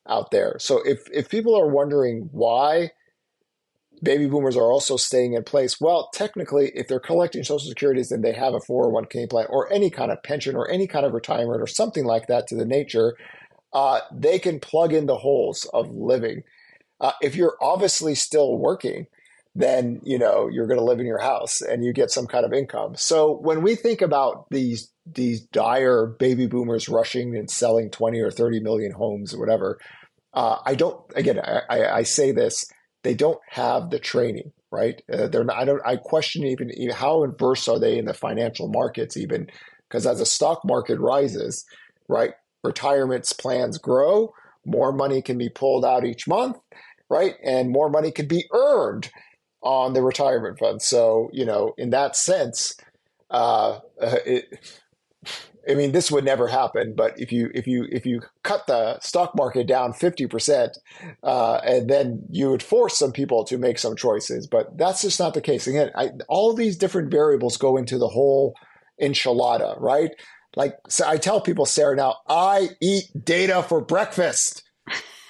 out 0.07 0.31
there. 0.31 0.57
So 0.59 0.81
if 0.85 1.03
if 1.11 1.29
people 1.29 1.55
are 1.59 1.67
wondering 1.67 2.29
why 2.31 2.91
baby 4.01 4.27
boomers 4.27 4.57
are 4.57 4.71
also 4.71 4.97
staying 4.97 5.33
in 5.33 5.43
place 5.43 5.79
well 5.79 6.09
technically 6.13 6.71
if 6.75 6.89
they're 6.89 6.99
collecting 6.99 7.41
social 7.41 7.69
securities 7.69 8.09
then 8.09 8.21
they 8.21 8.33
have 8.33 8.53
a 8.53 8.59
401k 8.59 9.29
plan 9.29 9.45
or 9.49 9.71
any 9.71 9.89
kind 9.89 10.11
of 10.11 10.21
pension 10.23 10.57
or 10.57 10.69
any 10.69 10.87
kind 10.87 11.05
of 11.05 11.13
retirement 11.13 11.61
or 11.61 11.67
something 11.67 12.03
like 12.03 12.27
that 12.27 12.45
to 12.47 12.55
the 12.55 12.65
nature 12.65 13.15
uh, 13.73 14.01
they 14.13 14.39
can 14.39 14.59
plug 14.59 14.93
in 14.93 15.07
the 15.07 15.17
holes 15.17 15.67
of 15.73 15.89
living. 15.89 16.43
Uh, 17.01 17.11
if 17.21 17.35
you're 17.35 17.57
obviously 17.61 18.15
still 18.15 18.57
working 18.57 19.07
then 19.55 20.01
you 20.03 20.17
know 20.17 20.49
you're 20.51 20.67
going 20.67 20.79
to 20.79 20.85
live 20.85 20.99
in 20.99 21.05
your 21.05 21.21
house 21.21 21.61
and 21.61 21.83
you 21.83 21.93
get 21.93 22.11
some 22.11 22.25
kind 22.25 22.45
of 22.45 22.53
income. 22.53 22.95
So 22.95 23.31
when 23.31 23.61
we 23.61 23.75
think 23.75 24.01
about 24.01 24.45
these 24.49 24.91
these 25.05 25.41
dire 25.41 26.07
baby 26.07 26.47
boomers 26.47 26.89
rushing 26.89 27.35
and 27.35 27.49
selling 27.49 27.89
20 27.89 28.19
or 28.21 28.31
30 28.31 28.61
million 28.61 28.91
homes 28.91 29.33
or 29.33 29.39
whatever, 29.39 29.77
uh, 30.33 30.57
I 30.65 30.75
don't. 30.75 30.99
Again, 31.15 31.39
I, 31.39 31.85
I, 31.85 32.03
say 32.03 32.31
this: 32.31 32.65
they 33.03 33.13
don't 33.13 33.39
have 33.49 33.89
the 33.89 33.99
training, 33.99 34.51
right? 34.71 35.01
Uh, 35.11 35.27
they're 35.27 35.43
not. 35.43 35.57
I 35.57 35.65
don't. 35.65 35.81
I 35.85 35.97
question 35.97 36.43
even, 36.45 36.71
even 36.71 36.95
how 36.95 37.23
adverse 37.23 37.67
are 37.67 37.79
they 37.79 37.97
in 37.97 38.05
the 38.05 38.13
financial 38.13 38.67
markets, 38.67 39.15
even 39.15 39.47
because 39.87 40.07
as 40.07 40.17
the 40.17 40.25
stock 40.25 40.61
market 40.65 40.99
rises, 40.99 41.65
right, 42.07 42.31
retirements 42.63 43.31
plans 43.31 43.77
grow, 43.77 44.33
more 44.65 44.91
money 44.91 45.21
can 45.21 45.37
be 45.37 45.49
pulled 45.49 45.85
out 45.85 46.05
each 46.05 46.27
month, 46.27 46.57
right, 47.09 47.35
and 47.43 47.69
more 47.69 47.89
money 47.89 48.09
can 48.09 48.27
be 48.27 48.45
earned 48.51 49.11
on 49.63 49.93
the 49.93 50.01
retirement 50.01 50.59
fund. 50.59 50.81
So, 50.81 51.29
you 51.33 51.45
know, 51.45 51.73
in 51.77 51.89
that 51.91 52.15
sense, 52.15 52.75
uh, 53.31 53.79
uh, 54.01 54.17
it, 54.25 54.45
I 55.69 55.75
mean, 55.75 55.93
this 55.93 56.11
would 56.11 56.25
never 56.25 56.47
happen. 56.47 56.93
But 56.95 57.17
if 57.19 57.31
you 57.31 57.49
if 57.53 57.67
you 57.67 57.87
if 57.89 58.05
you 58.05 58.21
cut 58.43 58.67
the 58.67 58.99
stock 58.99 59.33
market 59.35 59.65
down 59.65 59.93
fifty 59.93 60.27
percent, 60.27 60.77
uh, 61.23 61.61
and 61.63 61.89
then 61.89 62.23
you 62.29 62.49
would 62.49 62.61
force 62.61 62.97
some 62.97 63.13
people 63.13 63.45
to 63.45 63.57
make 63.57 63.79
some 63.79 63.95
choices. 63.95 64.45
But 64.45 64.77
that's 64.77 65.01
just 65.01 65.19
not 65.19 65.33
the 65.33 65.41
case. 65.41 65.65
Again, 65.65 65.91
I, 65.95 66.11
all 66.27 66.53
these 66.53 66.77
different 66.77 67.11
variables 67.11 67.57
go 67.57 67.77
into 67.77 67.97
the 67.97 68.09
whole 68.09 68.55
enchilada, 69.01 69.79
right? 69.79 70.11
Like 70.55 70.75
so 70.89 71.07
I 71.07 71.17
tell 71.17 71.39
people, 71.41 71.65
Sarah, 71.65 71.95
now 71.95 72.17
I 72.27 72.69
eat 72.81 73.05
data 73.23 73.63
for 73.63 73.81
breakfast. 73.81 74.62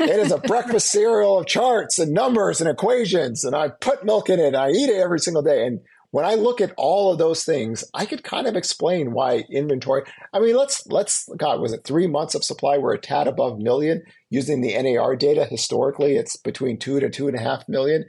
It 0.09 0.19
is 0.19 0.31
a 0.31 0.37
breakfast 0.37 0.91
cereal 0.91 1.39
of 1.39 1.47
charts 1.47 1.99
and 1.99 2.11
numbers 2.11 2.61
and 2.61 2.69
equations. 2.69 3.43
And 3.43 3.55
I 3.55 3.69
put 3.69 4.05
milk 4.05 4.29
in 4.29 4.39
it. 4.39 4.47
and 4.47 4.57
I 4.57 4.69
eat 4.69 4.89
it 4.89 5.01
every 5.01 5.19
single 5.19 5.41
day. 5.41 5.65
And 5.65 5.79
when 6.13 6.25
I 6.25 6.35
look 6.35 6.61
at 6.61 6.73
all 6.77 7.11
of 7.11 7.17
those 7.17 7.43
things, 7.43 7.83
I 7.93 8.05
could 8.05 8.23
kind 8.23 8.45
of 8.45 8.55
explain 8.55 9.13
why 9.13 9.45
inventory. 9.49 10.03
I 10.31 10.39
mean, 10.39 10.55
let's 10.55 10.85
let's 10.85 11.27
God, 11.37 11.59
was 11.59 11.73
it 11.73 11.83
three 11.83 12.05
months 12.05 12.35
of 12.35 12.43
supply? 12.43 12.77
We're 12.77 12.93
a 12.93 12.99
tad 12.99 13.27
above 13.27 13.57
million 13.57 14.03
using 14.29 14.61
the 14.61 14.79
NAR 14.79 15.15
data. 15.15 15.45
Historically, 15.45 16.15
it's 16.15 16.37
between 16.37 16.77
two 16.77 16.99
to 16.99 17.09
two 17.09 17.27
and 17.27 17.35
a 17.35 17.41
half 17.41 17.67
million. 17.67 18.05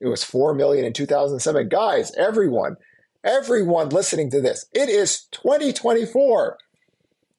It 0.00 0.08
was 0.08 0.24
four 0.24 0.52
million 0.52 0.84
in 0.84 0.92
2007. 0.92 1.68
Guys, 1.68 2.12
everyone, 2.16 2.74
everyone 3.22 3.88
listening 3.90 4.30
to 4.32 4.40
this, 4.40 4.66
it 4.72 4.88
is 4.88 5.26
2024. 5.30 6.58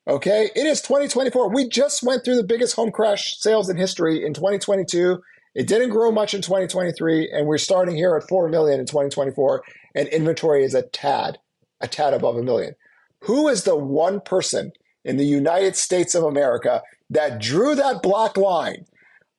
Okay, 0.07 0.51
it 0.55 0.67
is 0.67 0.81
2024. 0.81 1.51
We 1.51 1.67
just 1.67 2.03
went 2.03 2.23
through 2.23 2.35
the 2.35 2.43
biggest 2.43 2.75
home 2.75 2.91
crash 2.91 3.37
sales 3.39 3.69
in 3.69 3.77
history 3.77 4.23
in 4.23 4.35
2022. 4.35 5.19
It 5.55 5.67
didn't 5.67 5.89
grow 5.89 6.11
much 6.11 6.35
in 6.35 6.41
2023, 6.41 7.31
and 7.31 7.47
we're 7.47 7.57
starting 7.57 7.95
here 7.95 8.15
at 8.15 8.27
4 8.27 8.47
million 8.49 8.79
in 8.79 8.85
2024, 8.85 9.63
and 9.95 10.07
inventory 10.09 10.63
is 10.63 10.75
a 10.75 10.83
tad, 10.83 11.39
a 11.81 11.87
tad 11.87 12.13
above 12.13 12.35
a 12.35 12.43
million. 12.43 12.75
Who 13.21 13.47
is 13.47 13.63
the 13.63 13.75
one 13.75 14.21
person 14.21 14.73
in 15.03 15.17
the 15.17 15.25
United 15.25 15.75
States 15.75 16.13
of 16.13 16.23
America 16.23 16.83
that 17.09 17.41
drew 17.41 17.73
that 17.73 18.03
black 18.03 18.37
line 18.37 18.85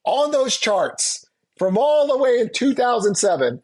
on 0.05 0.33
those 0.33 0.57
charts 0.57 1.27
from 1.57 1.79
all 1.79 2.09
the 2.09 2.19
way 2.19 2.41
in 2.41 2.51
2007 2.53 3.63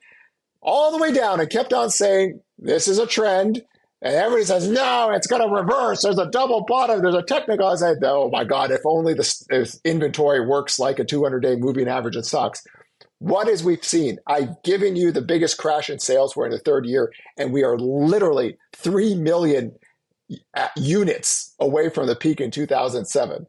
all 0.61 0.93
the 0.93 0.99
way 0.99 1.13
down 1.13 1.41
and 1.41 1.51
kept 1.51 1.73
on 1.73 1.91
saying, 1.91 2.41
This 2.59 2.87
is 2.87 2.99
a 2.99 3.07
trend. 3.07 3.63
And 4.03 4.17
everybody 4.17 4.45
says, 4.45 4.69
no, 4.69 5.11
it's 5.13 5.29
going 5.29 5.43
to 5.43 5.55
reverse. 5.55 6.03
There's 6.03 6.19
a 6.19 6.29
double 6.29 6.65
bottom. 6.67 7.01
There's 7.01 7.15
a 7.15 7.23
technical. 7.23 7.69
I 7.69 7.77
said, 7.77 7.99
oh 8.03 8.29
my 8.31 8.43
God, 8.43 8.73
if 8.73 8.81
only 8.85 9.15
the 9.15 9.81
inventory 9.85 10.45
works 10.45 10.81
like 10.81 10.99
a 10.99 11.05
200 11.05 11.41
day 11.41 11.55
moving 11.55 11.87
average 11.87 12.17
in 12.17 12.25
stocks. 12.25 12.65
What 13.21 13.47
is 13.47 13.63
we've 13.63 13.85
seen? 13.85 14.19
I've 14.27 14.61
given 14.65 14.97
you 14.97 15.13
the 15.13 15.23
biggest 15.23 15.57
crash 15.57 15.89
in 15.89 16.01
sales. 16.01 16.35
We're 16.35 16.47
in 16.47 16.51
the 16.51 16.59
third 16.59 16.85
year, 16.85 17.13
and 17.39 17.53
we 17.53 17.63
are 17.63 17.79
literally 17.79 18.59
3 18.75 19.15
million 19.15 19.77
uh, 20.57 20.69
units 20.77 21.55
away 21.61 21.89
from 21.89 22.09
the 22.09 22.17
peak 22.17 22.41
in 22.41 22.51
2007. 22.51 23.47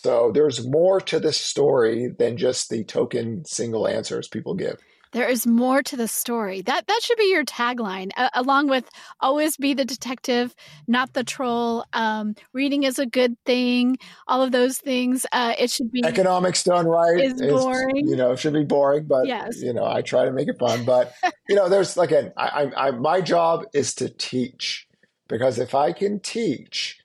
So 0.00 0.30
there's 0.32 0.64
more 0.64 1.00
to 1.00 1.18
this 1.18 1.36
story 1.36 2.14
than 2.16 2.36
just 2.36 2.70
the 2.70 2.84
token 2.84 3.44
single 3.44 3.88
answers 3.88 4.28
people 4.28 4.54
give. 4.54 4.78
There 5.12 5.28
is 5.28 5.46
more 5.46 5.82
to 5.82 5.96
the 5.96 6.08
story. 6.08 6.62
That 6.62 6.86
that 6.86 7.00
should 7.02 7.18
be 7.18 7.30
your 7.30 7.44
tagline, 7.44 8.10
uh, 8.16 8.30
along 8.34 8.68
with 8.68 8.88
"Always 9.20 9.56
be 9.56 9.74
the 9.74 9.84
detective, 9.84 10.54
not 10.86 11.12
the 11.12 11.24
troll." 11.24 11.84
Um, 11.92 12.34
reading 12.52 12.84
is 12.84 12.98
a 12.98 13.06
good 13.06 13.36
thing. 13.44 13.98
All 14.26 14.42
of 14.42 14.52
those 14.52 14.78
things. 14.78 15.26
Uh, 15.32 15.54
it 15.58 15.70
should 15.70 15.90
be 15.90 16.04
economics 16.04 16.64
done 16.64 16.86
right. 16.86 17.20
Is 17.20 17.40
boring. 17.40 18.06
you 18.08 18.16
know, 18.16 18.36
should 18.36 18.52
be 18.52 18.64
boring, 18.64 19.04
but 19.06 19.26
yes. 19.26 19.60
you 19.62 19.72
know, 19.72 19.86
I 19.86 20.02
try 20.02 20.24
to 20.24 20.32
make 20.32 20.48
it 20.48 20.58
fun. 20.58 20.84
But 20.84 21.12
you 21.48 21.56
know, 21.56 21.68
there's 21.68 21.96
again, 21.96 22.32
I, 22.36 22.46
I, 22.46 22.88
I, 22.88 22.90
my 22.92 23.20
job 23.20 23.64
is 23.72 23.94
to 23.96 24.08
teach 24.08 24.86
because 25.28 25.58
if 25.58 25.74
I 25.74 25.92
can 25.92 26.20
teach, 26.20 26.98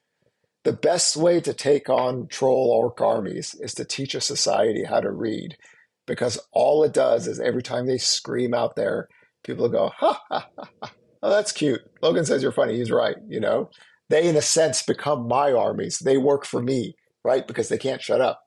the 0.63 0.73
best 0.73 1.17
way 1.17 1.41
to 1.41 1.53
take 1.53 1.89
on 1.89 2.27
troll 2.27 2.71
orc 2.71 3.01
armies 3.01 3.55
is 3.55 3.73
to 3.75 3.85
teach 3.85 4.15
a 4.15 4.21
society 4.21 4.83
how 4.83 5.01
to 5.01 5.11
read 5.11 5.57
because 6.05 6.39
all 6.51 6.83
it 6.83 6.93
does 6.93 7.27
is 7.27 7.39
every 7.39 7.63
time 7.63 7.87
they 7.87 7.97
scream 7.97 8.53
out 8.53 8.75
there, 8.75 9.07
people 9.43 9.69
go, 9.69 9.91
ha, 9.95 10.19
ha, 10.29 10.47
ha, 10.57 10.69
ha. 10.81 10.91
Oh, 11.21 11.29
that's 11.29 11.53
cute. 11.53 11.81
Logan 12.01 12.25
says 12.25 12.43
you're 12.43 12.51
funny. 12.51 12.75
He's 12.75 12.91
right. 12.91 13.15
You 13.27 13.39
know, 13.39 13.69
they, 14.09 14.27
in 14.27 14.35
a 14.35 14.41
sense, 14.41 14.83
become 14.83 15.27
my 15.27 15.53
armies. 15.53 15.99
They 15.99 16.17
work 16.17 16.45
for 16.45 16.61
me, 16.61 16.95
right? 17.23 17.47
Because 17.47 17.69
they 17.69 17.77
can't 17.77 18.01
shut 18.01 18.19
up, 18.19 18.43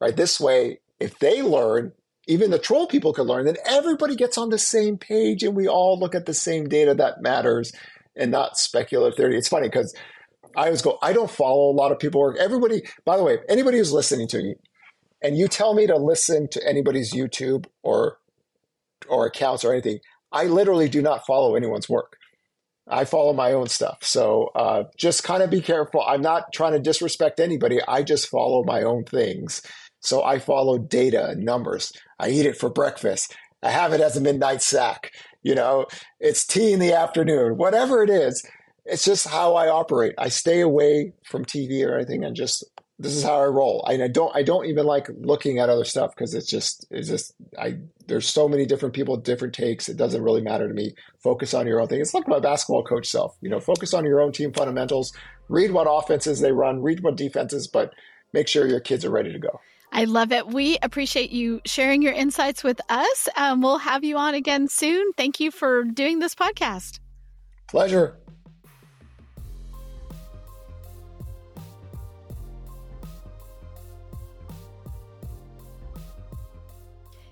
right? 0.00 0.16
This 0.16 0.38
way, 0.38 0.78
if 1.00 1.18
they 1.18 1.42
learn, 1.42 1.92
even 2.28 2.52
the 2.52 2.58
troll 2.58 2.86
people 2.86 3.12
can 3.12 3.24
learn, 3.24 3.46
then 3.46 3.56
everybody 3.66 4.14
gets 4.14 4.38
on 4.38 4.50
the 4.50 4.58
same 4.58 4.96
page 4.96 5.42
and 5.42 5.56
we 5.56 5.66
all 5.66 5.98
look 5.98 6.14
at 6.14 6.26
the 6.26 6.34
same 6.34 6.68
data 6.68 6.94
that 6.94 7.20
matters 7.20 7.72
and 8.16 8.30
not 8.30 8.56
speculative 8.56 9.16
theory. 9.16 9.36
It's 9.36 9.48
funny 9.48 9.68
because 9.68 9.92
I 10.56 10.66
always 10.66 10.82
go, 10.82 10.98
I 11.02 11.12
don't 11.12 11.30
follow 11.30 11.70
a 11.70 11.74
lot 11.74 11.90
of 11.90 11.98
people 11.98 12.20
work. 12.20 12.36
Everybody, 12.38 12.82
by 13.04 13.16
the 13.16 13.24
way, 13.24 13.38
anybody 13.48 13.78
who's 13.78 13.92
listening 13.92 14.28
to 14.28 14.38
me, 14.38 14.54
and 15.22 15.36
you 15.36 15.48
tell 15.48 15.74
me 15.74 15.86
to 15.86 15.96
listen 15.96 16.48
to 16.48 16.68
anybody's 16.68 17.12
YouTube 17.12 17.66
or 17.82 18.18
or 19.08 19.26
accounts 19.26 19.64
or 19.64 19.72
anything, 19.72 20.00
I 20.32 20.44
literally 20.44 20.88
do 20.88 21.02
not 21.02 21.26
follow 21.26 21.56
anyone's 21.56 21.88
work. 21.88 22.16
I 22.88 23.04
follow 23.04 23.32
my 23.32 23.52
own 23.52 23.68
stuff. 23.68 23.98
So 24.02 24.50
uh, 24.54 24.84
just 24.96 25.22
kind 25.22 25.42
of 25.42 25.50
be 25.50 25.60
careful. 25.60 26.02
I'm 26.02 26.22
not 26.22 26.52
trying 26.52 26.72
to 26.72 26.80
disrespect 26.80 27.40
anybody. 27.40 27.80
I 27.86 28.02
just 28.02 28.28
follow 28.28 28.64
my 28.64 28.82
own 28.82 29.04
things. 29.04 29.62
So 30.00 30.22
I 30.22 30.38
follow 30.38 30.78
data 30.78 31.30
and 31.30 31.44
numbers. 31.44 31.92
I 32.18 32.30
eat 32.30 32.46
it 32.46 32.56
for 32.56 32.68
breakfast. 32.70 33.36
I 33.62 33.70
have 33.70 33.92
it 33.92 34.00
as 34.00 34.16
a 34.16 34.20
midnight 34.20 34.62
snack. 34.62 35.12
You 35.42 35.54
know, 35.54 35.86
it's 36.18 36.46
tea 36.46 36.72
in 36.72 36.80
the 36.80 36.92
afternoon, 36.92 37.56
whatever 37.56 38.02
it 38.02 38.10
is. 38.10 38.44
It's 38.84 39.04
just 39.04 39.28
how 39.28 39.54
I 39.54 39.68
operate. 39.68 40.14
I 40.18 40.28
stay 40.28 40.60
away 40.60 41.12
from 41.24 41.44
TV 41.44 41.86
or 41.86 41.94
anything 41.94 42.24
and 42.24 42.34
just 42.34 42.64
this 43.00 43.16
is 43.16 43.22
how 43.22 43.40
I 43.40 43.46
roll. 43.46 43.82
I, 43.88 43.94
I 43.94 44.08
don't 44.08 44.34
I 44.36 44.42
don't 44.42 44.66
even 44.66 44.84
like 44.84 45.08
looking 45.20 45.58
at 45.58 45.70
other 45.70 45.84
stuff 45.84 46.14
because 46.14 46.34
it's 46.34 46.46
just 46.46 46.86
it's 46.90 47.08
just 47.08 47.34
I 47.58 47.78
there's 48.06 48.28
so 48.28 48.46
many 48.46 48.66
different 48.66 48.94
people, 48.94 49.16
different 49.16 49.54
takes. 49.54 49.88
It 49.88 49.96
doesn't 49.96 50.22
really 50.22 50.42
matter 50.42 50.68
to 50.68 50.74
me. 50.74 50.94
Focus 51.18 51.54
on 51.54 51.66
your 51.66 51.80
own 51.80 51.88
thing. 51.88 52.00
It's 52.00 52.12
like 52.12 52.28
my 52.28 52.40
basketball 52.40 52.84
coach 52.84 53.08
self. 53.08 53.36
You 53.40 53.48
know, 53.48 53.58
focus 53.58 53.94
on 53.94 54.04
your 54.04 54.20
own 54.20 54.32
team 54.32 54.52
fundamentals. 54.52 55.14
Read 55.48 55.70
what 55.70 55.86
offenses 55.90 56.40
they 56.40 56.52
run. 56.52 56.82
Read 56.82 57.02
what 57.02 57.16
defenses, 57.16 57.66
but 57.66 57.94
make 58.34 58.48
sure 58.48 58.66
your 58.66 58.80
kids 58.80 59.04
are 59.04 59.10
ready 59.10 59.32
to 59.32 59.38
go. 59.38 59.60
I 59.92 60.04
love 60.04 60.30
it. 60.30 60.46
We 60.46 60.78
appreciate 60.82 61.30
you 61.30 61.62
sharing 61.64 62.02
your 62.02 62.12
insights 62.12 62.62
with 62.62 62.80
us. 62.90 63.28
Um, 63.36 63.62
we'll 63.62 63.78
have 63.78 64.04
you 64.04 64.18
on 64.18 64.34
again 64.34 64.68
soon. 64.68 65.12
Thank 65.14 65.40
you 65.40 65.50
for 65.50 65.84
doing 65.84 66.18
this 66.18 66.34
podcast. 66.34 67.00
Pleasure. 67.66 68.18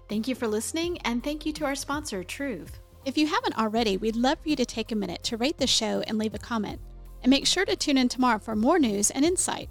Thank 0.09 0.27
you 0.27 0.35
for 0.35 0.49
listening, 0.49 0.99
and 1.03 1.23
thank 1.23 1.45
you 1.45 1.53
to 1.53 1.67
our 1.67 1.75
sponsor, 1.75 2.25
Truv. 2.25 2.71
If 3.05 3.19
you 3.19 3.27
haven't 3.27 3.59
already, 3.59 3.99
we'd 3.99 4.17
love 4.17 4.39
for 4.39 4.49
you 4.49 4.57
to 4.57 4.65
take 4.65 4.91
a 4.91 4.97
minute 4.97 5.23
to 5.25 5.37
rate 5.37 5.59
the 5.59 5.67
show 5.67 6.03
and 6.07 6.17
leave 6.17 6.35
a 6.35 6.39
comment. 6.39 6.81
And 7.23 7.31
make 7.31 7.47
sure 7.47 7.67
to 7.67 7.77
tune 7.77 7.99
in 7.99 8.09
tomorrow 8.09 8.39
for 8.39 8.57
more 8.57 8.79
news 8.79 9.11
and 9.11 9.25
insight. 9.25 9.69